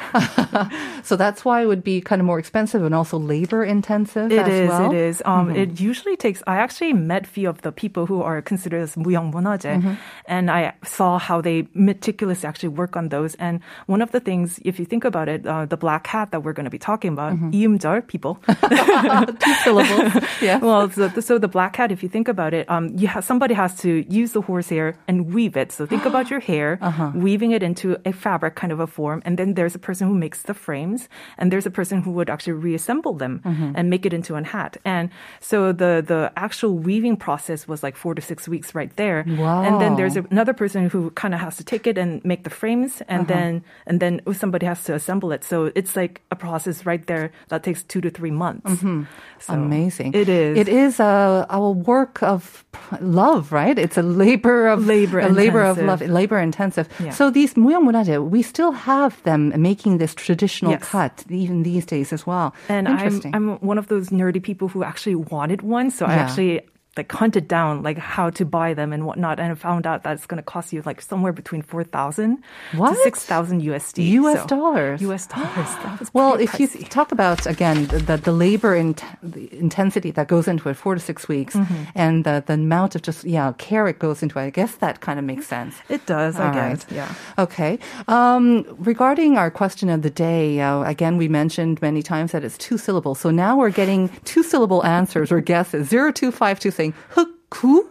So 1.05 1.15
that's 1.15 1.45
why 1.45 1.61
it 1.61 1.67
would 1.67 1.83
be 1.83 2.01
kind 2.01 2.19
of 2.19 2.25
more 2.25 2.39
expensive 2.39 2.81
and 2.83 2.95
also 2.95 3.19
labor 3.19 3.61
intensive 3.63 4.31
It 4.31 4.39
as 4.41 4.47
is. 4.49 4.69
well. 4.69 4.89
It 4.89 4.97
is. 4.97 5.21
Um, 5.23 5.53
It 5.53 5.79
usually 5.79 6.17
takes. 6.17 6.41
I 6.47 6.57
actually 6.57 6.93
met 6.93 7.27
few 7.27 7.45
of 7.47 7.61
the 7.61 7.71
people 7.71 8.07
who 8.07 8.23
are 8.25 8.41
considered 8.41 8.81
as 8.81 8.95
무형문화재, 8.95 9.97
and 10.25 10.49
I 10.49 10.73
saw 10.83 11.19
how 11.19 11.41
they 11.41 11.67
meticulously 11.77 12.47
actually 12.49 12.69
work 12.73 12.97
on 12.97 13.09
those. 13.09 13.35
And 13.37 13.59
one 13.85 14.01
of 14.01 14.09
the 14.09 14.19
things, 14.19 14.57
if 14.65 14.79
you 14.79 14.85
think 14.89 15.05
about 15.05 15.29
it, 15.29 15.45
uh, 15.45 15.65
the 15.69 15.77
black 15.77 16.07
hat 16.07 16.31
that 16.33 16.41
we're 16.41 16.57
going 16.57 16.65
to 16.65 16.73
be 16.73 16.81
talking 16.81 17.13
about, 17.13 17.37
이음절 17.53 18.07
people. 18.07 18.41
Two 18.49 19.53
syllables. 19.61 20.25
yeah. 20.41 20.57
Well, 20.57 20.89
so 20.89 21.07
the, 21.09 21.21
so 21.21 21.37
the 21.37 21.47
black 21.51 21.75
hat, 21.75 21.91
if 21.91 22.01
you 22.01 22.09
think 22.09 22.27
about 22.27 22.53
it, 22.57 22.65
um, 22.69 22.97
you 22.97 23.07
ha- 23.07 23.21
somebody 23.21 23.53
has 23.53 23.75
to 23.85 24.01
use 24.09 24.33
the 24.33 24.41
horsehair 24.41 24.97
and 25.07 25.33
weave 25.33 25.55
it. 25.55 25.71
So 25.71 25.85
think 25.85 26.05
about 26.09 26.31
your 26.33 26.39
hair, 26.41 26.79
Uh-huh. 26.81 27.11
weaving 27.13 27.51
it 27.51 27.61
into 27.70 27.86
a 28.10 28.12
fabric 28.24 28.54
kind 28.60 28.72
of 28.74 28.80
a 28.80 28.86
form, 28.96 29.18
and 29.26 29.34
then 29.38 29.54
there's 29.58 29.76
a 29.80 29.82
person 29.88 30.04
who 30.10 30.14
makes 30.26 30.40
the 30.48 30.54
frames, 30.66 31.00
and 31.38 31.46
there's 31.50 31.66
a 31.72 31.74
person 31.80 31.96
who 32.04 32.10
would 32.16 32.28
actually 32.34 32.58
reassemble 32.68 33.14
them 33.22 33.34
Mm-hmm. 33.44 33.76
and 33.76 33.84
make 33.94 34.04
it 34.08 34.12
into 34.18 34.32
a 34.36 34.42
hat. 34.56 34.72
And 34.84 35.06
so 35.50 35.56
the 35.82 35.92
the 36.12 36.20
actual 36.46 36.72
weaving 36.88 37.16
process 37.26 37.60
was 37.70 37.80
like 37.86 37.96
four 38.02 38.14
to 38.18 38.22
six 38.30 38.38
weeks 38.54 38.68
right 38.78 38.92
there. 39.02 39.18
Wow. 39.44 39.62
And 39.66 39.74
then 39.82 39.92
there's 39.98 40.16
another 40.30 40.54
person 40.62 40.80
who 40.92 41.00
kind 41.22 41.32
of 41.34 41.40
has 41.46 41.54
to 41.60 41.64
take 41.72 41.84
it 41.90 41.96
and 42.02 42.10
make 42.24 42.42
the 42.48 42.50
frames, 42.60 42.92
and 43.08 43.22
Uh-huh. 43.22 43.34
then 43.34 43.52
and 43.88 43.96
then 44.02 44.14
somebody 44.42 44.66
has 44.66 44.80
to 44.88 44.92
assemble 44.94 45.30
it. 45.36 45.42
So 45.44 45.56
it's 45.78 45.94
like 46.02 46.14
a 46.30 46.36
process 46.46 46.76
right 46.90 47.04
there 47.06 47.26
that 47.50 47.62
takes 47.62 47.80
two 47.92 48.00
to 48.00 48.10
three 48.10 48.32
months. 48.44 48.70
Mm-hmm. 48.72 49.04
Amazing. 49.48 50.14
It 50.14 50.28
is. 50.28 50.58
It 50.58 50.68
is 50.68 51.00
a, 51.00 51.46
a 51.50 51.60
work 51.70 52.22
of 52.22 52.64
love, 53.00 53.52
right? 53.52 53.78
It's 53.78 53.98
a 53.98 54.02
labor 54.02 54.68
of 54.74 54.86
Labor 54.86 55.20
a 55.20 55.28
labor 55.28 55.62
of 55.62 55.76
love, 55.78 56.00
labor 56.02 56.38
intensive. 56.38 56.86
Yeah. 56.98 57.10
So 57.12 57.30
these 57.30 57.56
we 57.64 58.42
still 58.42 58.72
have 58.72 59.22
them 59.22 59.52
making 59.60 59.98
this 59.98 60.14
traditional 60.14 60.72
yes. 60.72 60.82
cut 60.82 61.24
even 61.28 61.62
these 61.62 61.86
days 61.86 62.12
as 62.12 62.26
well. 62.26 62.54
And 62.68 62.88
I'm, 62.88 63.20
I'm 63.32 63.58
one 63.58 63.78
of 63.78 63.88
those 63.88 64.08
nerdy 64.10 64.42
people 64.42 64.68
who 64.68 64.82
actually 64.82 65.16
wanted 65.16 65.62
one. 65.62 65.90
So 65.90 66.06
yeah. 66.06 66.12
I 66.12 66.14
actually 66.16 66.60
like 66.96 67.10
hunted 67.12 67.46
down 67.46 67.82
like 67.84 67.96
how 67.98 68.30
to 68.30 68.44
buy 68.44 68.74
them 68.74 68.92
and 68.92 69.06
whatnot. 69.06 69.38
And 69.38 69.52
I 69.52 69.54
found 69.54 69.86
out 69.86 70.02
that 70.02 70.12
it's 70.14 70.26
going 70.26 70.38
to 70.42 70.42
cost 70.42 70.72
you 70.72 70.82
like 70.84 71.00
somewhere 71.00 71.32
between 71.32 71.62
4,000 71.62 72.42
to 72.72 72.94
6,000 73.04 73.62
USD. 73.62 74.10
US 74.20 74.40
So- 74.40 74.46
dollars. 74.48 75.00
US 75.02 75.26
dollars. 75.26 75.68
That 75.84 76.00
was 76.00 76.12
well, 76.12 76.34
if 76.34 76.58
you 76.60 76.66
talk 76.98 77.12
about 77.12 77.46
again 77.46 77.86
the 77.86 77.98
the, 77.98 78.16
the 78.16 78.32
labor 78.32 78.74
in, 78.74 78.96
the 79.22 79.48
intensity 79.58 80.10
that 80.12 80.26
goes 80.28 80.48
into 80.48 80.68
it, 80.68 80.74
four 80.74 80.94
to 80.94 81.00
six 81.00 81.28
weeks, 81.28 81.54
Mm-hmm. 81.54 81.84
and 81.94 82.24
the 82.24 82.42
the 82.46 82.54
amount 82.54 82.94
of 82.96 83.02
just 83.02 83.24
yeah 83.24 83.52
care 83.58 83.86
it 83.86 83.98
goes 83.98 84.22
into 84.22 84.38
it, 84.38 84.42
I 84.42 84.50
guess 84.50 84.72
that 84.76 85.00
kind 85.00 85.18
of 85.18 85.24
makes 85.24 85.46
sense. 85.46 85.74
It 85.88 86.04
does, 86.06 86.36
I 86.40 86.46
All 86.48 86.54
guess. 86.54 86.84
right. 86.84 86.92
Yeah. 86.92 87.14
Okay. 87.38 87.78
Um, 88.08 88.64
regarding 88.78 89.38
our 89.38 89.50
question 89.50 89.88
of 89.90 90.02
the 90.02 90.10
day, 90.10 90.60
uh, 90.60 90.82
again, 90.82 91.16
we 91.16 91.28
mentioned 91.28 91.80
many 91.82 92.02
times 92.02 92.32
that 92.32 92.42
it's 92.44 92.58
two 92.58 92.78
syllables. 92.78 93.20
So 93.20 93.30
now 93.30 93.56
we're 93.56 93.70
getting 93.82 94.08
two 94.24 94.42
syllable 94.42 94.84
answers 94.84 95.30
or 95.32 95.40
guesses. 95.40 95.88
0252 95.90 96.70
saying, 96.79 96.93
흑구? 97.13 97.83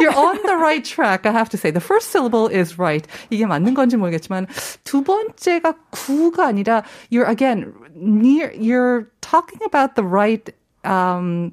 You're 0.00 0.14
on 0.14 0.38
the 0.44 0.56
right 0.56 0.84
track, 0.84 1.26
I 1.26 1.32
have 1.32 1.48
to 1.50 1.56
say. 1.56 1.70
The 1.70 1.80
first 1.80 2.10
syllable 2.10 2.48
is 2.48 2.78
right. 2.78 3.06
이게 3.30 3.46
맞는 3.46 3.74
건지 3.74 3.96
모르겠지만, 3.96 4.46
두 4.84 5.02
번째가 5.04 5.74
구가 5.92 6.46
아니라, 6.48 6.84
you're 7.10 7.24
again, 7.26 7.72
near, 7.94 8.52
you're 8.52 9.08
talking 9.20 9.60
about 9.64 9.94
the 9.96 10.02
right, 10.04 10.50
um, 10.84 11.52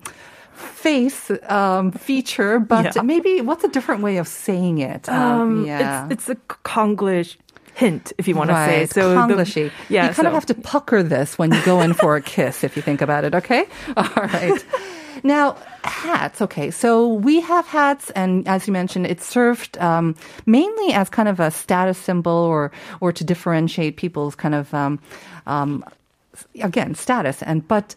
face 0.53 1.31
um, 1.49 1.91
feature, 1.91 2.59
but 2.59 2.95
Yeah. 2.95 3.01
maybe 3.03 3.41
what's 3.41 3.63
a 3.63 3.67
different 3.69 4.01
way 4.01 4.17
of 4.17 4.27
saying 4.27 4.79
it? 4.79 5.07
Um, 5.09 5.65
yeah. 5.65 6.05
It's, 6.09 6.27
it's 6.27 6.29
a 6.29 6.35
Konglish 6.63 7.37
hint, 7.73 8.11
if 8.17 8.27
you 8.27 8.35
want 8.35 8.49
to 8.49 8.55
say. 8.55 8.79
Right, 8.81 8.89
So 8.93 9.09
the- 9.09 9.15
Konglishy. 9.15 9.71
yeah. 9.89 10.09
you 10.09 10.13
kind 10.13 10.27
of 10.27 10.31
so- 10.33 10.35
have 10.35 10.45
to 10.47 10.55
pucker 10.55 11.01
this 11.03 11.37
when 11.39 11.51
you 11.51 11.61
go 11.63 11.81
in 11.81 11.93
for 11.93 12.15
a 12.15 12.21
kiss, 12.21 12.63
if 12.63 12.75
you 12.75 12.81
think 12.81 13.01
about 13.01 13.23
it. 13.23 13.33
Okay, 13.33 13.65
all 13.97 14.09
right. 14.17 14.63
Now, 15.23 15.55
hats. 15.86 16.42
Okay, 16.42 16.70
so 16.70 17.08
we 17.08 17.40
have 17.40 17.66
hats, 17.66 18.10
and 18.10 18.46
as 18.48 18.66
you 18.66 18.72
mentioned, 18.72 19.06
it's 19.06 19.24
served 19.24 19.78
um, 19.78 20.14
mainly 20.44 20.92
as 20.92 21.08
kind 21.08 21.28
of 21.28 21.40
a 21.40 21.50
status 21.50 21.98
symbol, 21.98 22.32
or 22.32 22.72
or 23.00 23.12
to 23.12 23.24
differentiate 23.24 23.96
people's 23.96 24.34
kind 24.34 24.54
of 24.54 24.72
um, 24.74 24.98
um, 25.46 25.84
again 26.62 26.94
status. 26.94 27.42
And 27.42 27.66
but 27.66 27.94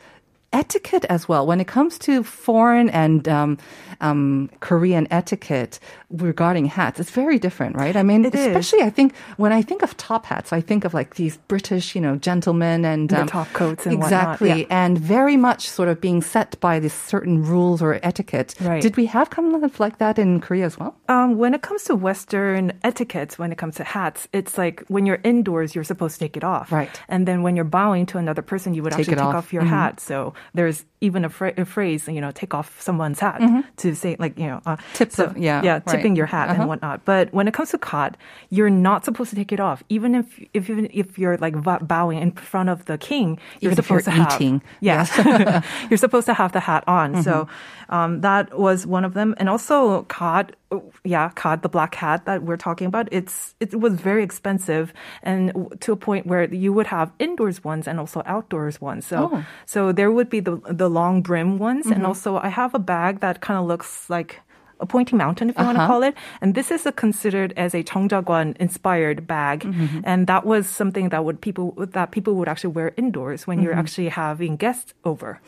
etiquette 0.52 1.06
as 1.10 1.28
well. 1.28 1.46
When 1.46 1.60
it 1.60 1.68
comes 1.68 1.98
to 2.00 2.24
foreign 2.24 2.90
and 2.90 3.28
um, 3.28 3.58
um, 4.02 4.50
Korean 4.60 5.08
etiquette 5.12 5.80
regarding 6.10 6.66
hats, 6.66 7.00
it's 7.00 7.12
very 7.12 7.38
different, 7.40 7.76
right? 7.76 7.96
I 7.96 8.04
mean, 8.04 8.26
It 8.26 8.34
is. 8.36 8.48
especially 8.48 8.82
I 8.82 8.90
think 8.90 9.16
when 9.38 9.52
I 9.54 9.62
think 9.62 9.84
of 9.84 9.96
top 9.98 10.26
hats, 10.26 10.52
I 10.52 10.62
think 10.62 10.86
of 10.86 10.94
like 10.94 11.16
these 11.16 11.38
British, 11.48 11.96
you 11.96 12.02
know, 12.02 12.16
gentlemen 12.16 12.86
and 12.86 13.14
um, 13.14 13.28
top 13.28 13.52
coats 13.54 13.86
and 13.86 14.00
whatnot, 14.00 14.36
exactly, 14.40 14.62
yeah. 14.62 14.66
and 14.70 14.98
very 14.98 15.38
much 15.38 15.70
sort 15.70 15.90
of 15.90 16.02
being 16.02 16.22
set 16.22 16.60
by 16.60 16.80
these 16.80 16.94
certain 16.94 17.44
rules 17.44 17.82
or 17.82 18.00
etiquette. 18.04 18.56
Right. 18.62 18.82
Did 18.82 18.98
we 18.98 19.06
have 19.08 19.30
kind 19.30 19.64
of 19.64 19.80
like 19.80 20.00
that 20.00 20.18
in 20.18 20.42
Korea 20.42 20.66
as 20.66 20.80
well? 20.80 20.96
Um, 21.08 21.38
when 21.38 21.54
it 21.54 21.62
comes 21.62 21.84
to 21.86 21.96
Western 21.96 22.74
etiquette, 22.84 23.38
when 23.38 23.52
it 23.52 23.58
comes 23.58 23.76
to 23.76 23.84
hats, 23.84 24.28
it's 24.34 24.58
like 24.58 24.84
when 24.88 25.06
you're 25.06 25.22
indoors, 25.24 25.76
you're 25.76 25.84
supposed 25.84 26.16
to 26.16 26.20
take 26.20 26.36
it 26.38 26.44
off. 26.44 26.72
Right. 26.72 26.90
And 27.08 27.28
then 27.28 27.44
when 27.44 27.56
you're 27.56 27.66
bowing 27.66 28.06
to 28.08 28.18
another 28.18 28.42
person, 28.42 28.74
you 28.74 28.84
would 28.84 28.94
Take 28.94 29.02
actually 29.02 29.16
take 29.16 29.24
off. 29.24 29.36
off, 29.36 29.54
your 29.54 29.64
hat. 29.64 30.00
So 30.00 30.34
there's 30.54 30.86
even 31.02 31.24
a, 31.24 31.30
phra- 31.30 31.54
a 31.58 31.66
phrase, 31.66 32.08
you 32.08 32.20
know, 32.22 32.32
take 32.32 32.54
off 32.54 32.80
someone's 32.82 33.20
hat 33.20 33.42
to 33.78 33.96
say, 33.96 34.16
like, 34.20 34.38
you 34.38 34.48
know, 34.48 34.62
uh, 34.66 34.76
Tip 34.94 35.12
so, 35.12 35.28
the- 35.28 35.40
yeah, 35.40 35.62
yeah, 35.64 35.74
right. 35.74 35.88
tipping 35.88 36.16
your 36.16 36.26
hat 36.26 36.50
Uh-huh. 36.50 36.60
and 36.62 36.68
whatnot. 36.70 37.06
But 37.06 37.32
when 37.34 37.48
it 37.48 37.54
comes 37.54 37.72
to 37.72 37.78
cot, 37.78 38.18
you're 38.50 38.70
not 38.70 39.06
supposed 39.06 39.30
to 39.30 39.36
take 39.36 39.52
it 39.52 39.60
off, 39.60 39.84
even 39.90 40.14
if 40.16 40.26
if 40.54 40.70
even 40.70 40.90
if 40.92 41.18
you're 41.18 41.38
like 41.38 41.56
bowing 41.88 42.20
in 42.20 42.32
front 42.34 42.70
of 42.70 42.84
the 42.86 42.98
king. 42.98 43.40
You're 43.62 43.72
Even 43.72 43.80
if 43.80 43.90
you're 43.90 44.00
supposed 44.02 44.06
to 44.06 44.12
have 44.24 44.42
eating. 44.42 44.62
Yes, 44.82 45.08
you're 45.90 45.98
supposed 45.98 46.26
to 46.28 46.34
have 46.34 46.52
the 46.52 46.60
hat 46.60 46.84
on. 46.88 47.24
So 47.24 47.48
Mm-hmm. 47.48 47.96
um, 47.96 48.22
that 48.22 48.58
was 48.58 48.86
one 48.86 49.06
of 49.06 49.14
them, 49.14 49.36
and 49.38 49.48
also 49.50 50.04
cod. 50.04 50.56
Yeah, 51.04 51.30
cod, 51.34 51.64
the 51.64 51.70
black 51.70 51.96
hat 51.96 52.26
that 52.26 52.44
we're 52.44 52.58
talking 52.58 52.86
about. 52.86 53.08
It's 53.12 53.56
it 53.60 53.74
was 53.80 53.94
very 53.94 54.24
expensive, 54.24 54.94
and 55.24 55.52
to 55.82 55.92
a 55.92 55.96
point 55.96 56.28
where 56.28 56.46
you 56.54 56.72
would 56.74 56.86
have 56.88 57.12
indoors 57.18 57.64
ones 57.64 57.88
and 57.88 58.00
also 58.00 58.22
outdoors 58.26 58.80
ones. 58.82 59.08
So 59.08 59.30
Oh. 59.34 59.44
so 59.66 59.92
there 59.92 60.12
would 60.12 60.30
be 60.30 60.40
the 60.42 60.62
the 60.70 60.89
long 60.90 61.22
brim 61.22 61.58
ones, 61.58 61.86
Mm-hmm. 61.86 61.94
and 61.94 62.06
also 62.06 62.38
I 62.38 62.50
have 62.50 62.74
a 62.76 62.80
bag 62.80 63.20
that 63.22 63.40
kind 63.42 63.58
of 63.60 63.66
looks 63.68 64.10
like. 64.10 64.42
A 64.82 64.86
pointing 64.86 65.18
mountain, 65.18 65.50
if 65.50 65.58
you 65.58 65.66
want 65.66 65.76
to 65.78 65.84
Uh-huh. 65.84 65.92
call 65.94 66.04
it, 66.04 66.16
and 66.42 66.56
this 66.56 66.72
is 66.72 66.86
a 66.86 66.92
considered 66.92 67.52
as 67.58 67.74
a 67.76 67.84
Cheongjagwan 67.84 68.56
inspired 68.58 69.28
bag, 69.28 69.60
Mm-hmm. 69.68 70.02
and 70.06 70.28
that 70.28 70.46
was 70.46 70.68
something 70.68 71.10
that 71.10 71.24
would 71.26 71.42
people 71.42 71.74
that 71.92 72.12
people 72.12 72.34
would 72.36 72.48
actually 72.48 72.74
wear 72.74 72.94
indoors 72.96 73.46
when 73.48 73.60
you're 73.62 73.72
Mm-hmm. 73.76 73.80
actually 73.80 74.10
having 74.10 74.56
guests 74.56 74.94
over. 75.04 75.40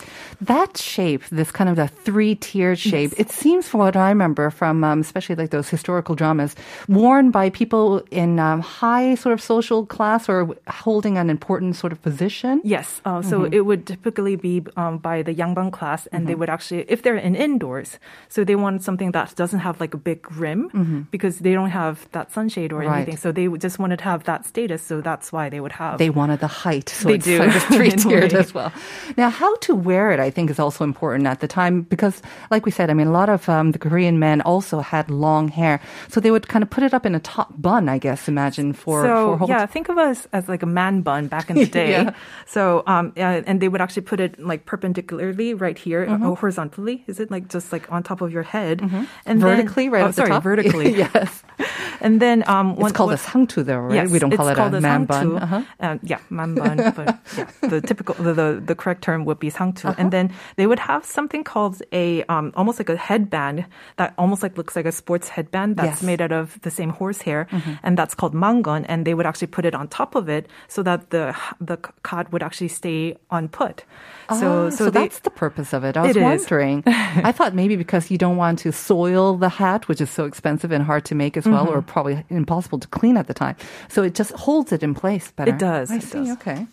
That 0.42 0.76
shape, 0.78 1.24
this 1.32 1.52
kind 1.52 1.70
of 1.70 1.76
the 1.78 1.88
three 1.88 2.36
tiered 2.36 2.80
shape, 2.80 3.14
it 3.18 3.32
seems 3.32 3.68
from 3.70 3.80
what 3.80 3.96
I 3.96 4.10
remember 4.10 4.50
from 4.50 4.84
um, 4.84 5.00
especially 5.00 5.36
like 5.36 5.50
those 5.52 5.70
historical 5.70 6.16
dramas, 6.16 6.56
worn 6.88 7.32
by 7.32 7.50
people 7.50 8.04
in 8.12 8.40
um, 8.40 8.60
high 8.60 9.16
sort 9.16 9.32
of 9.34 9.42
social 9.42 9.86
class 9.86 10.28
or 10.28 10.56
holding 10.68 11.18
an 11.18 11.30
important 11.30 11.76
sort 11.76 11.94
of 11.94 12.02
position. 12.02 12.60
Yes. 12.64 13.00
Uh, 13.06 13.22
so 13.22 13.42
Mm-hmm. 13.42 13.54
it 13.58 13.64
would 13.66 13.86
typically 13.88 14.36
be 14.36 14.62
um, 14.76 14.98
by 15.00 15.22
the 15.24 15.34
yangban 15.34 15.72
class, 15.72 16.08
and 16.12 16.28
they 16.28 16.36
would 16.36 16.50
actually, 16.50 16.84
if 16.92 17.02
they're 17.02 17.16
in 17.16 17.36
indoors, 17.36 17.98
so 18.30 18.44
they 18.44 18.56
want 18.56 18.84
something 18.84 19.12
that 19.16 19.21
doesn't 19.36 19.60
have 19.60 19.80
like 19.80 19.94
a 19.94 19.98
big 19.98 20.20
rim 20.34 21.08
because 21.12 21.40
they 21.40 21.54
don't 21.54 21.70
have 21.70 22.08
that 22.12 22.32
sunshade 22.32 22.72
or 22.74 22.82
Mm-hmm. 22.82 22.90
Right. 22.92 22.98
anything. 22.98 23.18
So 23.18 23.32
they 23.32 23.48
just 23.68 23.78
wanted 23.80 23.98
to 24.00 24.06
have 24.06 24.24
that 24.26 24.46
status. 24.46 24.82
So 24.82 25.02
that's 25.02 25.32
why 25.32 25.50
they 25.50 25.60
would 25.60 25.72
have. 25.74 25.98
They 25.98 26.10
wanted 26.10 26.40
the 26.40 26.48
height, 26.66 26.90
so 26.90 27.08
They 27.10 27.16
it's 27.16 27.26
do, 27.26 27.38
kind 27.38 27.54
of 27.56 27.64
three 27.76 27.92
tiered 27.92 28.32
in 28.32 28.32
a 28.32 28.34
way. 28.36 28.40
as 28.40 28.54
well. 28.54 28.72
Now, 29.18 29.30
how 29.30 29.56
to 29.68 29.76
wear 29.76 30.12
it, 30.12 30.20
I 30.20 30.30
think, 30.32 30.50
is 30.50 30.60
also 30.60 30.84
important 30.84 31.28
at 31.28 31.40
the 31.40 31.48
time 31.48 31.82
because, 31.94 32.22
like 32.50 32.66
we 32.66 32.72
said, 32.72 32.90
I 32.90 32.94
mean, 32.94 33.08
a 33.08 33.12
lot 33.12 33.30
of 33.30 33.48
um, 33.50 33.72
the 33.72 33.80
Korean 33.80 34.18
men 34.20 34.42
also 34.42 34.80
had 34.82 35.10
long 35.12 35.48
hair, 35.50 35.80
so 36.10 36.20
they 36.20 36.32
would 36.32 36.48
kind 36.48 36.64
of 36.64 36.70
put 36.70 36.84
it 36.84 36.94
up 36.94 37.06
in 37.06 37.14
a 37.16 37.20
top 37.20 37.50
bun, 37.62 37.88
I 37.90 37.98
guess. 37.98 38.28
Imagine 38.28 38.74
for 38.74 39.04
so 39.04 39.14
for 39.34 39.38
whole 39.38 39.50
yeah, 39.50 39.66
think 39.66 39.90
of 39.90 39.98
us 39.98 40.28
as 40.34 40.50
like 40.50 40.64
a 40.64 40.72
man 40.82 41.02
bun 41.02 41.28
back 41.28 41.50
in 41.50 41.56
the 41.58 41.66
day. 41.82 41.92
Yeah. 41.92 42.14
So 42.48 42.84
um, 42.88 43.14
yeah, 43.16 43.42
and 43.46 43.62
they 43.62 43.68
would 43.70 43.82
actually 43.82 44.04
put 44.10 44.20
it 44.20 44.40
like 44.40 44.66
perpendicularly 44.66 45.54
right 45.54 45.78
here, 45.78 46.06
Mm-hmm. 46.08 46.34
horizontally. 46.34 47.04
Is 47.08 47.20
it 47.20 47.30
like 47.32 47.48
just 47.48 47.72
like 47.72 47.92
on 47.92 48.02
top 48.04 48.22
of 48.22 48.32
your 48.32 48.44
head? 48.44 48.82
And 49.26 49.40
vertically, 49.40 49.86
then, 49.86 49.92
right 49.94 50.04
oh, 50.04 50.08
at 50.10 50.16
the 50.16 50.26
sorry, 50.28 50.42
vertically. 50.42 50.96
yes, 50.98 51.44
And 52.02 52.20
then 52.22 52.44
um, 52.48 52.76
it's 52.80 52.92
called 52.92 53.14
a 53.14 53.18
sangtu, 53.18 53.64
though, 53.64 53.78
right? 53.78 54.10
we 54.10 54.20
don't 54.20 54.32
call 54.36 54.48
it 54.50 54.54
a 54.54 54.56
called 54.56 54.74
man 54.82 55.06
bun. 55.06 55.26
sangtu. 55.28 55.42
Uh-huh. 55.42 55.62
Uh, 55.80 55.98
yeah, 56.04 56.20
man 56.30 56.56
bun. 56.56 56.78
but 56.96 57.18
yeah, 57.38 57.46
the 57.62 57.80
typical, 57.82 58.16
the, 58.16 58.34
the, 58.34 58.62
the 58.66 58.76
correct 58.76 59.02
term 59.04 59.24
would 59.26 59.40
be 59.40 59.50
sangtu. 59.52 59.86
Uh-huh. 59.86 59.96
And 59.98 60.12
then 60.12 60.34
they 60.58 60.66
would 60.68 60.80
have 60.80 61.06
something 61.06 61.44
called 61.44 61.82
a, 61.94 62.24
um, 62.24 62.52
almost 62.56 62.80
like 62.80 62.90
a 62.90 62.98
headband 62.98 63.66
that 63.98 64.14
almost 64.18 64.42
like 64.44 64.58
looks 64.58 64.76
like 64.76 64.86
a 64.86 64.92
sports 64.92 65.30
headband 65.30 65.76
that's 65.78 65.88
Yes. 65.92 65.98
Mm-hmm. 66.00 66.06
made 66.08 66.22
out 66.22 66.32
of 66.32 66.60
the 66.62 66.72
same 66.72 66.90
horsehair. 66.90 67.48
And 67.84 67.98
that's 67.98 68.16
called 68.16 68.34
mangon. 68.34 68.86
And 68.90 69.06
they 69.06 69.14
would 69.14 69.26
actually 69.26 69.48
put 69.48 69.66
it 69.66 69.76
on 69.76 69.88
top 69.88 70.16
of 70.16 70.28
it 70.30 70.48
so 70.68 70.82
that 70.84 71.10
the, 71.12 71.36
the 71.60 71.78
cod 72.04 72.30
would 72.34 72.42
actually 72.44 72.70
stay 72.70 73.16
on 73.30 73.48
put. 73.48 73.84
So, 74.30 74.70
So, 74.70 74.70
so, 74.70 74.84
they, 74.90 75.02
that's 75.02 75.20
the 75.20 75.30
purpose 75.30 75.74
of 75.74 75.84
it. 75.84 75.98
I 75.98 76.02
was 76.08 76.16
It 76.16 76.22
wondering. 76.24 76.84
I 76.88 77.32
thought 77.32 77.54
maybe 77.54 77.76
because 77.76 78.10
you 78.10 78.18
don't 78.18 78.38
want 78.38 78.60
to 78.66 78.72
soil 78.72 79.38
the 79.38 79.50
hat, 79.50 79.88
which 79.88 80.00
is 80.02 80.10
so 80.10 80.26
expensive 80.26 80.72
and 80.72 80.84
hard 80.84 81.04
to 81.06 81.16
make 81.16 81.36
as 81.38 81.46
well, 81.46 81.66
Mm-hmm. 81.68 81.78
or 81.78 81.82
probably 81.92 82.24
impossible 82.30 82.80
to 82.80 82.88
clean 82.88 83.18
at 83.18 83.28
the 83.28 83.34
time. 83.34 83.56
So 83.90 84.02
it 84.02 84.16
just 84.16 84.32
holds 84.32 84.72
it 84.72 84.82
in 84.82 84.94
place 84.94 85.32
better. 85.32 85.54
It 85.54 85.60
does, 85.60 85.92
I 85.92 85.98
it 85.98 86.04
see. 86.04 86.20
does. 86.20 86.32
Okay. 86.38 86.68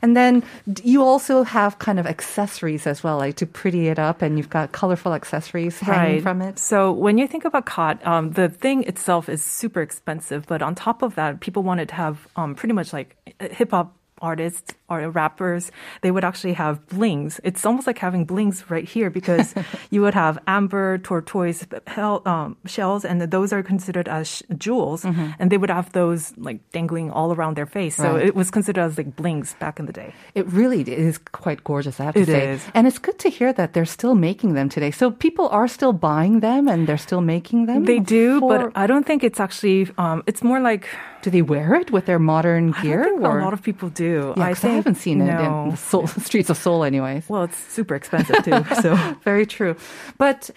And 0.00 0.16
then 0.16 0.44
you 0.84 1.02
also 1.02 1.42
have 1.42 1.80
kind 1.80 1.98
of 1.98 2.06
accessories 2.06 2.86
as 2.86 3.02
well, 3.02 3.18
like 3.18 3.34
to 3.36 3.46
pretty 3.46 3.88
it 3.88 3.98
up, 3.98 4.22
and 4.22 4.38
you've 4.38 4.48
got 4.48 4.70
colorful 4.70 5.12
accessories 5.12 5.80
hanging 5.80 6.22
from 6.22 6.40
it. 6.40 6.60
So 6.60 6.92
when 6.92 7.18
you 7.18 7.26
think 7.26 7.44
about 7.44 7.66
cot, 7.66 7.98
um, 8.06 8.30
the 8.30 8.48
thing 8.48 8.84
itself 8.84 9.28
is 9.28 9.42
super 9.42 9.82
expensive, 9.82 10.46
but 10.46 10.62
on 10.62 10.76
top 10.76 11.02
of 11.02 11.16
that, 11.16 11.40
people 11.40 11.64
wanted 11.64 11.88
to 11.88 11.96
have 11.96 12.28
um, 12.36 12.54
pretty 12.54 12.74
much 12.74 12.92
like 12.92 13.16
hip 13.40 13.72
hop 13.72 13.97
artists 14.20 14.74
or 14.88 15.10
rappers, 15.10 15.70
they 16.02 16.10
would 16.10 16.24
actually 16.24 16.54
have 16.54 16.86
blings. 16.88 17.40
It's 17.44 17.64
almost 17.66 17.86
like 17.86 17.98
having 17.98 18.24
blings 18.24 18.70
right 18.70 18.88
here 18.88 19.10
because 19.10 19.54
you 19.90 20.00
would 20.02 20.14
have 20.14 20.38
amber, 20.46 20.98
tortoise 20.98 21.66
hell, 21.86 22.22
um, 22.26 22.56
shells, 22.66 23.04
and 23.04 23.20
those 23.20 23.52
are 23.52 23.62
considered 23.62 24.08
as 24.08 24.28
sh- 24.28 24.42
jewels, 24.56 25.04
and 25.04 25.50
they 25.50 25.58
would 25.58 25.70
have 25.70 25.92
those 25.92 26.32
like 26.38 26.60
dangling 26.72 27.10
all 27.10 27.32
around 27.32 27.56
their 27.56 27.66
face. 27.66 27.96
So 27.96 28.04
Mm-hmm. 28.08 28.16
Right. 28.16 28.26
it 28.26 28.34
was 28.34 28.50
considered 28.50 28.80
as 28.82 28.96
like 28.96 29.14
blings 29.16 29.54
back 29.60 29.78
in 29.78 29.84
the 29.86 29.92
day. 29.92 30.14
It 30.34 30.46
really 30.52 30.80
is 30.82 31.18
quite 31.18 31.62
gorgeous, 31.64 32.00
I 32.00 32.04
have 32.04 32.14
to 32.14 32.20
It 32.22 32.26
say. 32.26 32.48
is. 32.52 32.64
And 32.74 32.86
it's 32.86 32.98
good 32.98 33.18
to 33.18 33.28
hear 33.28 33.52
that 33.52 33.72
they're 33.74 33.84
still 33.98 34.14
making 34.14 34.54
them 34.54 34.68
today. 34.70 34.90
So 34.90 35.10
people 35.10 35.48
are 35.50 35.68
still 35.68 35.92
buying 35.92 36.40
them 36.40 36.68
and 36.68 36.86
they're 36.86 36.96
still 37.08 37.20
making 37.20 37.66
them. 37.66 37.84
They 37.84 37.98
do, 38.00 38.40
for- 38.40 38.48
but 38.70 38.72
I 38.82 38.86
don't 38.86 39.04
think 39.06 39.22
it's 39.22 39.40
actually. 39.40 39.90
Um, 39.98 40.22
it's 40.26 40.42
more 40.42 40.60
like 40.60 40.88
do 41.22 41.30
they 41.30 41.42
wear 41.42 41.74
it 41.74 41.90
with 41.90 42.06
their 42.06 42.18
modern 42.18 42.72
gear? 42.82 43.02
I 43.02 43.04
think 43.04 43.22
or? 43.22 43.38
a 43.38 43.44
lot 43.44 43.52
of 43.52 43.62
people 43.62 43.88
do. 43.88 44.34
Yeah, 44.36 44.44
I, 44.44 44.54
think 44.54 44.74
haven't 44.76 44.96
seen 44.96 45.20
it 45.20 45.26
no. 45.26 45.64
in 45.64 45.70
the 45.70 45.76
Seoul, 45.76 46.06
streets 46.28 46.50
of 46.50 46.56
Seoul, 46.56 46.84
anyways. 46.84 47.28
Well, 47.28 47.44
it's 47.44 47.56
super 47.56 47.94
expensive 47.94 48.44
too. 48.44 48.64
So 48.82 48.94
Very 49.24 49.46
true. 49.46 49.76
But 50.18 50.50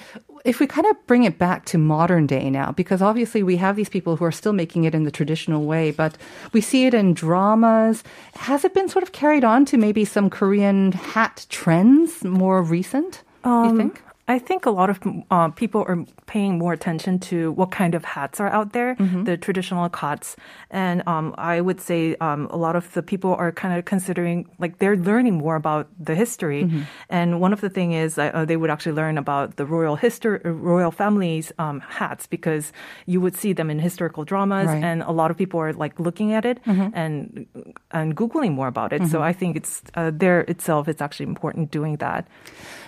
if 0.45 0.59
we 0.59 0.67
kind 0.67 0.87
of 0.87 0.95
bring 1.07 1.23
it 1.23 1.37
back 1.37 1.65
to 1.65 1.77
modern 1.77 2.27
day 2.27 2.49
now, 2.49 2.71
because 2.71 3.01
obviously 3.01 3.43
we 3.43 3.57
have 3.57 3.75
these 3.75 3.89
people 3.89 4.15
who 4.15 4.25
are 4.25 4.31
still 4.31 4.53
making 4.53 4.83
it 4.83 4.95
in 4.95 5.03
the 5.03 5.11
traditional 5.11 5.65
way, 5.65 5.91
but 5.91 6.17
we 6.53 6.61
see 6.61 6.85
it 6.85 6.93
in 6.93 7.13
dramas. 7.13 8.03
Has 8.35 8.65
it 8.65 8.73
been 8.73 8.89
sort 8.89 9.03
of 9.03 9.11
carried 9.11 9.43
on 9.43 9.65
to 9.65 9.77
maybe 9.77 10.05
some 10.05 10.29
Korean 10.29 10.91
hat 10.91 11.45
trends 11.49 12.23
more 12.23 12.61
recent? 12.61 13.23
you 13.45 13.51
um, 13.51 13.77
think? 13.77 14.01
I 14.27 14.39
think 14.39 14.65
a 14.65 14.71
lot 14.71 14.89
of 14.89 14.99
uh, 15.31 15.49
people 15.49 15.83
are 15.87 16.05
paying 16.25 16.57
more 16.57 16.71
attention 16.73 17.19
to 17.31 17.51
what 17.53 17.71
kind 17.71 17.95
of 17.95 18.05
hats 18.05 18.39
are 18.39 18.47
out 18.49 18.71
there, 18.71 18.95
Mm-hmm. 18.95 19.23
the 19.25 19.35
traditional 19.35 19.89
cots, 19.89 20.35
and 20.69 21.01
um, 21.07 21.33
I 21.37 21.59
would 21.59 21.81
say 21.81 22.15
um, 22.21 22.47
a 22.51 22.55
lot 22.55 22.75
of 22.75 22.93
the 22.93 23.01
people 23.03 23.33
are 23.35 23.51
kind 23.51 23.77
of 23.77 23.83
considering 23.85 24.47
like 24.59 24.77
they're 24.77 24.95
learning 24.95 25.35
more 25.37 25.55
about 25.55 25.87
the 25.99 26.15
history, 26.15 26.63
Mm-hmm. 26.63 26.81
and 27.09 27.41
one 27.41 27.51
of 27.51 27.61
the 27.61 27.69
thing 27.69 27.91
is 27.93 28.17
uh, 28.17 28.45
they 28.45 28.55
would 28.57 28.69
actually 28.69 28.93
learn 28.95 29.17
about 29.17 29.55
the 29.57 29.65
royal 29.65 29.95
history, 29.97 30.39
royal 30.45 30.91
families' 30.91 31.51
um, 31.59 31.79
hats 31.81 32.27
because 32.27 32.71
you 33.07 33.19
would 33.19 33.35
see 33.35 33.53
them 33.53 33.69
in 33.69 33.79
historical 33.79 34.23
dramas, 34.23 34.67
Right. 34.67 34.75
Mm-hmm. 34.75 34.83
and 34.85 35.01
a 35.03 35.11
lot 35.11 35.31
of 35.31 35.37
people 35.37 35.59
are 35.59 35.73
like 35.73 35.99
looking 35.99 36.31
at 36.33 36.45
it 36.45 36.59
and 36.65 37.45
and 37.91 38.15
googling 38.15 38.53
more 38.53 38.67
about 38.67 38.93
it. 38.93 39.01
So 39.11 39.21
I 39.21 39.33
think 39.33 39.55
it's 39.57 39.81
uh, 39.95 40.11
there 40.13 40.41
itself. 40.47 40.87
It's 40.87 41.01
actually 41.01 41.27
important 41.27 41.71
doing 41.71 41.97
that. 41.97 42.27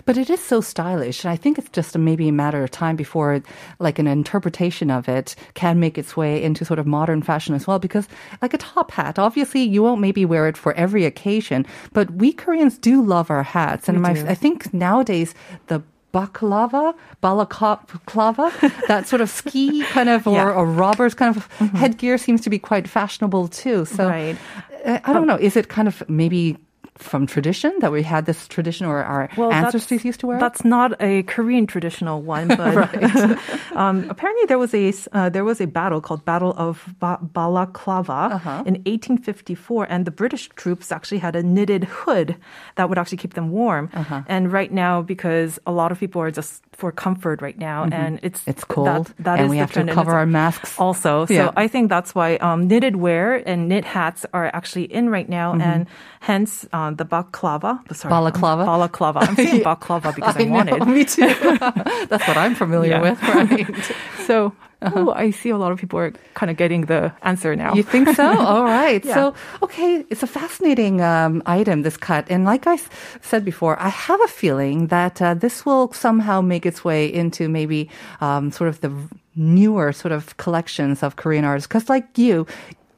But 0.05 0.17
it 0.17 0.29
is 0.29 0.39
so 0.43 0.61
stylish, 0.61 1.25
I 1.33 1.37
think 1.43 1.57
it's 1.57 1.69
just 1.79 1.95
a, 1.95 1.99
maybe 1.99 2.27
a 2.29 2.31
matter 2.43 2.61
of 2.63 2.69
time 2.71 2.95
before, 2.95 3.41
like, 3.79 3.97
an 3.99 4.07
interpretation 4.07 4.91
of 4.91 5.09
it 5.09 5.35
can 5.55 5.79
make 5.79 5.97
its 5.97 6.15
way 6.15 6.33
into 6.47 6.63
sort 6.63 6.79
of 6.79 6.85
modern 6.85 7.21
fashion 7.23 7.55
as 7.55 7.65
well. 7.67 7.79
Because, 7.79 8.07
like 8.43 8.53
a 8.53 8.57
top 8.59 8.91
hat, 8.91 9.17
obviously 9.17 9.63
you 9.63 9.81
won't 9.83 9.99
maybe 10.01 10.23
wear 10.25 10.47
it 10.47 10.57
for 10.57 10.71
every 10.73 11.05
occasion, 11.05 11.65
but 11.91 12.07
we 12.21 12.31
Koreans 12.33 12.77
do 12.77 12.95
love 13.03 13.31
our 13.31 13.43
hats, 13.43 13.89
and 13.89 14.01
my. 14.01 14.11
I 14.33 14.35
think 14.35 14.73
nowadays 14.73 15.33
the 15.67 15.81
baklava, 16.13 16.93
balaclava, 17.21 18.51
that 18.87 19.07
sort 19.07 19.21
of 19.21 19.29
ski 19.29 19.83
kind 19.85 20.09
of 20.09 20.27
or, 20.27 20.33
Yeah. 20.35 20.45
Mm-hmm. 20.45 20.59
or 20.59 20.65
robbers 20.65 21.13
kind 21.15 21.35
of 21.35 21.47
headgear 21.81 22.17
seems 22.19 22.41
to 22.41 22.49
be 22.49 22.59
quite 22.59 22.87
fashionable 22.87 23.47
too. 23.47 23.85
So 23.85 24.07
Right. 24.09 24.37
uh, 24.85 24.99
I 25.03 25.13
don't 25.13 25.27
know. 25.27 25.37
Is 25.37 25.55
it 25.57 25.69
kind 25.69 25.87
of 25.87 26.03
maybe 26.07 26.57
from 26.97 27.25
tradition 27.25 27.73
that 27.79 27.91
we 27.91 28.03
had 28.03 28.25
this 28.25 28.47
tradition 28.47 28.85
or 28.85 29.03
our 29.03 29.29
ancestors 29.51 30.05
used 30.05 30.19
to 30.21 30.27
wear? 30.27 30.39
That's 30.39 30.63
not 30.63 30.93
a 31.01 31.23
Korean 31.23 31.65
traditional 31.67 32.21
one, 32.21 32.47
but 32.59 32.59
um, 33.75 34.05
apparently 34.09 34.45
there 34.45 34.59
was 34.59 34.73
a 34.73 34.93
uh, 35.11 35.29
there 35.29 35.43
was 35.43 35.59
a 35.61 35.65
battle 35.67 36.01
called 36.01 36.23
Battle 36.25 36.53
of 36.57 36.85
ba- 36.99 37.19
Balaclava 37.21 38.35
Uh-huh. 38.37 38.63
in 38.65 38.75
1854, 38.85 39.87
and 39.89 40.05
the 40.05 40.11
British 40.11 40.49
troops 40.55 40.91
actually 40.91 41.19
had 41.19 41.35
a 41.35 41.43
knitted 41.43 41.83
hood 41.85 42.35
that 42.75 42.89
would 42.89 42.97
actually 42.97 43.17
keep 43.17 43.33
them 43.33 43.51
warm. 43.51 43.89
Uh-huh. 43.93 44.21
And 44.27 44.51
right 44.51 44.71
now, 44.71 45.01
because 45.01 45.59
a 45.65 45.71
lot 45.71 45.91
of 45.91 45.99
people 45.99 46.21
are 46.21 46.31
just 46.31 46.63
for 46.73 46.91
comfort 46.91 47.41
right 47.41 47.57
now, 47.57 47.83
and 47.91 48.19
it's 48.21 48.41
Mm-hmm. 48.41 48.49
It's 48.53 48.63
cold, 48.65 48.87
that, 48.87 49.23
that 49.23 49.35
and 49.39 49.45
is 49.45 49.49
we 49.51 49.57
have 49.57 49.71
to 49.73 49.85
cover 49.93 50.11
our 50.13 50.25
masks. 50.25 50.77
also. 50.77 51.25
So 51.25 51.33
Yeah. 51.33 51.51
I 51.55 51.67
think 51.67 51.89
that's 51.89 52.13
why 52.13 52.35
um, 52.37 52.67
knitted 52.67 52.95
wear 52.97 53.35
and 53.47 53.69
knit 53.69 53.85
hats 53.85 54.25
are 54.33 54.49
actually 54.53 54.85
in 54.91 55.09
right 55.09 55.29
now, 55.29 55.53
and 55.53 55.87
hence 56.19 56.65
uh, 56.83 56.91
the 56.91 57.05
baklava. 57.05 57.71
Sorry. 57.95 58.09
Balaclava? 58.11 58.65
Balaclava. 58.65 59.19
I'm 59.19 59.35
saying 59.35 59.63
baklava 59.71 60.13
because 60.15 60.35
I, 60.37 60.43
know, 60.43 60.51
wanted. 60.51 60.87
me 60.87 61.05
too. 61.05 61.27
That's 62.09 62.27
what 62.27 62.37
I'm 62.37 62.55
familiar 62.55 62.91
Yeah. 62.91 63.01
with, 63.01 63.21
right? 63.23 63.95
So 64.27 64.53
ooh, 64.97 65.11
I 65.11 65.31
see 65.31 65.49
a 65.49 65.57
lot 65.57 65.71
of 65.71 65.77
people 65.79 65.97
are 65.99 66.11
kind 66.33 66.49
of 66.51 66.57
getting 66.57 66.87
the 66.87 67.11
answer 67.21 67.55
now. 67.55 67.73
You 67.73 67.83
think 67.83 68.09
so? 68.15 68.25
All 68.25 68.63
right. 68.63 69.03
Yeah. 69.03 69.13
So, 69.15 69.33
okay, 69.61 70.03
it's 70.09 70.23
a 70.23 70.27
fascinating 70.27 70.99
um, 71.01 71.41
item, 71.45 71.83
this 71.83 71.95
cut. 71.97 72.25
And 72.29 72.43
like 72.43 72.67
I 72.67 72.73
s- 72.75 72.89
said 73.21 73.43
before, 73.45 73.79
I 73.79 73.87
have 73.89 74.19
a 74.23 74.27
feeling 74.27 74.87
that 74.87 75.21
uh, 75.21 75.33
this 75.35 75.65
will 75.65 75.91
somehow 75.93 76.41
make 76.41 76.65
its 76.65 76.83
way 76.83 77.07
into 77.07 77.47
maybe 77.47 77.89
um, 78.19 78.51
sort 78.51 78.67
of 78.69 78.81
the 78.81 78.91
newer 79.35 79.91
sort 79.93 80.11
of 80.11 80.35
collections 80.37 81.01
of 81.03 81.15
Korean 81.15 81.45
artists. 81.45 81.67
Because, 81.67 81.87
like 81.89 82.17
you, 82.17 82.45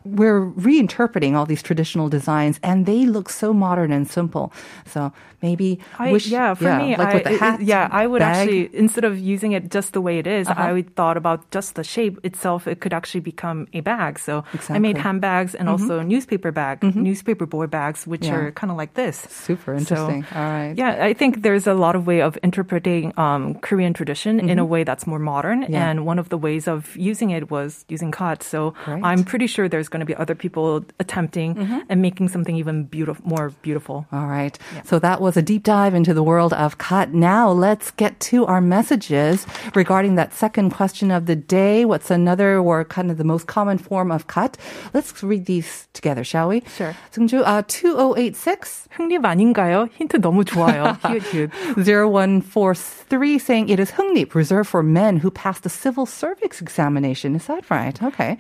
we're 0.06 0.46
reinterpreting 0.52 1.34
all 1.36 1.46
these 1.46 1.64
traditional 1.64 2.10
designs 2.10 2.60
and 2.64 2.86
they 2.86 3.06
look 3.06 3.30
so 3.30 3.54
modern 3.54 3.92
and 3.92 4.08
simple. 4.10 4.54
So 4.86 5.12
maybe 5.42 5.80
I, 6.00 6.12
wish, 6.12 6.28
yeah, 6.28 6.54
for 6.54 6.78
me, 6.78 6.96
like 6.96 7.08
I, 7.08 7.14
with 7.16 7.24
the 7.24 7.34
it- 7.34 7.40
hat, 7.40 7.62
yeah, 7.62 7.90
I 7.92 8.08
would 8.08 8.20
bag. 8.20 8.36
actually 8.48 8.70
instead 8.74 9.04
of 9.04 9.18
using 9.20 9.52
it 9.54 9.70
just 9.72 9.94
the 9.94 10.02
way 10.02 10.18
it 10.20 10.28
is, 10.28 10.48
Uh-huh. 10.48 10.62
I 10.62 10.74
would 10.74 10.96
thought 10.96 11.18
about 11.18 11.50
just 11.52 11.76
the 11.76 11.84
shape 11.84 12.20
itself. 12.24 12.68
It 12.68 12.80
could 12.80 12.94
actually 12.94 13.22
become 13.22 13.68
a 13.74 13.82
bag. 13.82 14.20
So 14.20 14.44
I 14.70 14.80
made 14.80 14.98
handbags 14.98 15.56
and 15.56 15.68
also 15.70 16.02
newspaper 16.02 16.52
bag, 16.52 16.84
newspaper 16.96 17.46
board 17.46 17.72
bags, 17.72 18.06
which 18.08 18.26
Yeah. 18.26 18.36
are 18.36 18.52
kind 18.52 18.72
of 18.72 18.78
like 18.78 18.94
this. 18.94 19.18
Super 19.30 19.74
So, 19.80 19.80
interesting. 19.80 20.26
all 20.36 20.42
right. 20.52 20.74
Yeah, 20.78 21.04
I 21.04 21.14
think 21.14 21.42
there's 21.42 21.68
a 21.68 21.74
lot 21.74 21.96
of 21.96 22.06
way 22.08 22.22
of 22.22 22.38
interpreting 22.44 23.12
um, 23.18 23.56
Korean 23.62 23.94
tradition 23.94 24.40
in 24.50 24.60
a 24.60 24.66
way 24.66 24.84
that's 24.84 25.06
more 25.08 25.20
modern, 25.20 25.64
Mm-hmm. 25.64 25.74
Yeah. 25.74 25.90
and 25.90 26.06
one 26.06 26.20
of 26.20 26.30
the 26.30 26.38
ways 26.38 26.68
of 26.68 26.96
using 26.98 27.30
it 27.32 27.50
was 27.52 27.86
using 27.90 28.12
cut. 28.12 28.44
So 28.44 28.74
Great. 28.86 29.04
I'm 29.04 29.24
pretty 29.24 29.48
sure 29.48 29.68
there's 29.70 29.90
going 29.96 30.04
to 30.04 30.12
be 30.14 30.16
other 30.20 30.36
people 30.36 30.84
attempting 31.00 31.56
mm-hmm. 31.56 31.80
and 31.88 32.02
making 32.02 32.28
something 32.28 32.56
even 32.60 32.84
beautiful, 32.84 33.24
more 33.24 33.56
beautiful. 33.64 34.06
All 34.12 34.28
right. 34.28 34.58
Yeah. 34.76 34.82
So 34.84 35.00
that 35.00 35.22
was 35.22 35.38
a 35.38 35.42
deep 35.42 35.64
dive 35.64 35.96
into 35.96 36.14
the 36.14 36.24
world 36.24 36.52
of 36.52 36.78
cut. 36.78 37.14
Now 37.16 37.50
let's 37.50 37.92
get 37.96 38.20
to 38.32 38.46
our 38.46 38.60
messages 38.60 39.48
regarding 39.74 40.16
that 40.16 40.34
second 40.34 40.72
question 40.72 41.12
of 41.12 41.26
the 41.32 41.36
day. 41.36 41.86
What's 41.86 42.12
another 42.12 42.60
or 42.60 42.84
kind 42.84 43.10
of 43.10 43.16
the 43.16 43.24
most 43.24 43.48
common 43.48 43.78
form 43.78 44.12
of 44.12 44.28
cut? 44.28 44.58
Let's 44.94 45.24
read 45.24 45.46
these 45.46 45.88
together, 45.94 46.24
shall 46.28 46.50
we? 46.50 46.64
Sure. 46.76 46.94
승주, 47.16 47.42
uh, 47.46 47.64
2086. 47.68 48.90
흥립 48.96 49.26
아닌가요? 49.26 49.88
힌트 49.98 50.20
너무 50.22 50.44
좋아요. 50.44 50.98
0143 51.78 53.40
saying 53.40 53.70
it 53.70 53.80
is 53.80 53.92
흥립, 53.92 54.36
reserved 54.36 54.70
for 54.70 54.84
men 54.84 55.18
who 55.18 55.32
pass 55.32 55.60
the 55.60 55.70
civil 55.70 56.06
service 56.06 56.62
examination. 56.62 57.36
Is 57.36 57.48
that 57.48 57.70
right? 57.70 58.02
Okay. 58.02 58.38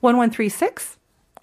1136. 0.00 0.95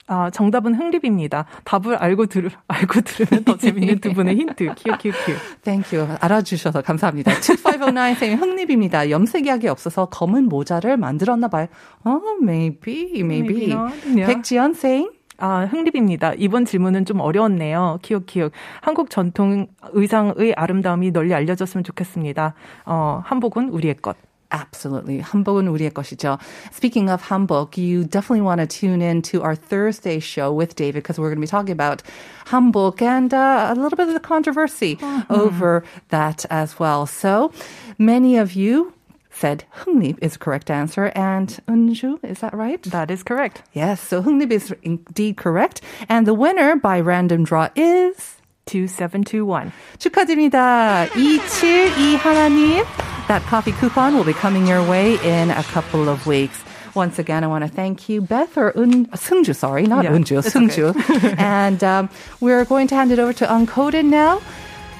아, 0.07 0.29
정답은 0.29 0.75
흥립입니다. 0.75 1.45
답을 1.63 1.95
알고 1.95 2.25
들 2.25 2.49
알고 2.67 3.01
들으면 3.01 3.43
더 3.45 3.57
재밌는 3.57 3.99
두 3.99 4.13
분의 4.13 4.35
힌트. 4.35 4.75
키읔 4.75 4.97
키읔 4.97 5.13
키읔. 5.25 5.37
Thank 5.63 5.97
you. 5.97 6.17
알아주셔서 6.19 6.81
감사합니다. 6.81 7.31
2509 7.31 7.97
saying 8.17 8.41
흥립입니다. 8.41 9.09
염색약이 9.09 9.67
없어서 9.67 10.05
검은 10.07 10.49
모자를 10.49 10.97
만들었나 10.97 11.47
봐요. 11.47 11.67
Oh, 12.05 12.21
maybe, 12.41 13.11
maybe. 13.21 13.71
Maybe 13.71 13.73
yeah. 13.73 14.25
백지연 14.25 14.71
saying 14.71 15.09
아, 15.37 15.65
흥립입니다. 15.65 16.33
이번 16.37 16.65
질문은 16.65 17.05
좀 17.05 17.19
어려웠네요. 17.19 17.99
키읔 18.01 18.25
키읔. 18.25 18.51
한국 18.81 19.09
전통 19.09 19.67
의상의 19.93 20.53
아름다움이 20.55 21.11
널리 21.11 21.33
알려졌으면 21.33 21.83
좋겠습니다. 21.83 22.53
어, 22.85 23.21
한복은 23.25 23.69
우리의 23.69 23.95
것. 24.01 24.15
absolutely. 24.53 25.19
Hamburg은 25.19 25.67
우리의 25.67 25.91
것이죠. 25.91 26.39
Speaking 26.71 27.09
of 27.09 27.21
Hanbok, 27.23 27.77
you 27.77 28.05
definitely 28.05 28.41
want 28.41 28.61
to 28.61 28.67
tune 28.67 29.01
in 29.01 29.21
to 29.23 29.41
our 29.41 29.55
Thursday 29.55 30.19
show 30.19 30.53
with 30.53 30.75
David 30.75 31.03
because 31.03 31.19
we're 31.19 31.29
going 31.29 31.41
to 31.41 31.41
be 31.41 31.47
talking 31.47 31.73
about 31.73 32.03
Hanbok 32.45 33.01
and 33.01 33.33
uh, 33.33 33.67
a 33.69 33.75
little 33.75 33.97
bit 33.97 34.07
of 34.07 34.13
the 34.13 34.19
controversy 34.19 34.95
mm-hmm. 34.95 35.33
over 35.33 35.83
that 36.09 36.45
as 36.49 36.79
well. 36.79 37.05
So 37.05 37.51
many 37.97 38.37
of 38.37 38.53
you 38.53 38.93
said 39.33 39.65
hungnip 39.81 40.17
is 40.21 40.33
the 40.33 40.39
correct 40.39 40.69
answer 40.69 41.11
and 41.15 41.59
unju 41.67 42.23
is 42.23 42.39
that 42.39 42.53
right 42.53 42.83
that 42.83 43.09
is 43.09 43.23
correct 43.23 43.63
yes 43.73 43.99
so 43.99 44.21
hungnip 44.21 44.51
is 44.51 44.71
indeed 44.83 45.35
correct 45.37 45.81
and 46.07 46.27
the 46.27 46.35
winner 46.35 46.75
by 46.75 46.99
random 46.99 47.43
draw 47.43 47.67
is 47.75 48.37
2721 48.67 49.71
축하드립니다 49.97 51.07
272 51.07 52.17
하나님 52.17 52.83
that 53.27 53.41
coffee 53.43 53.71
coupon 53.71 54.15
will 54.15 54.25
be 54.25 54.33
coming 54.33 54.67
your 54.67 54.87
way 54.87 55.15
in 55.23 55.49
a 55.49 55.63
couple 55.63 56.09
of 56.09 56.27
weeks. 56.27 56.61
Once 56.93 57.17
again, 57.17 57.43
I 57.43 57.47
want 57.47 57.63
to 57.63 57.69
thank 57.69 58.07
you, 58.07 58.21
Beth 58.21 58.57
or 58.57 58.77
Un, 58.77 59.07
Seungju, 59.07 59.55
sorry, 59.55 59.87
not 59.87 60.03
yeah, 60.03 60.11
Unju, 60.11 60.43
Seungju. 60.43 60.89
Okay. 60.89 61.35
and 61.39 61.83
um, 61.83 62.09
we're 62.39 62.65
going 62.65 62.87
to 62.87 62.95
hand 62.95 63.11
it 63.11 63.19
over 63.19 63.33
to 63.33 63.45
Uncoded 63.45 64.05
now. 64.05 64.41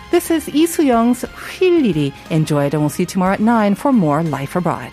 This 0.10 0.32
is 0.32 0.48
Lee 0.48 0.66
Soo-young's 0.66 1.26
Enjoy 2.30 2.66
it, 2.66 2.74
and 2.74 2.82
we'll 2.82 2.90
see 2.90 3.04
you 3.04 3.08
tomorrow 3.08 3.34
at 3.34 3.40
9 3.40 3.76
for 3.76 3.92
more 3.92 4.24
Life 4.24 4.56
Abroad. 4.56 4.92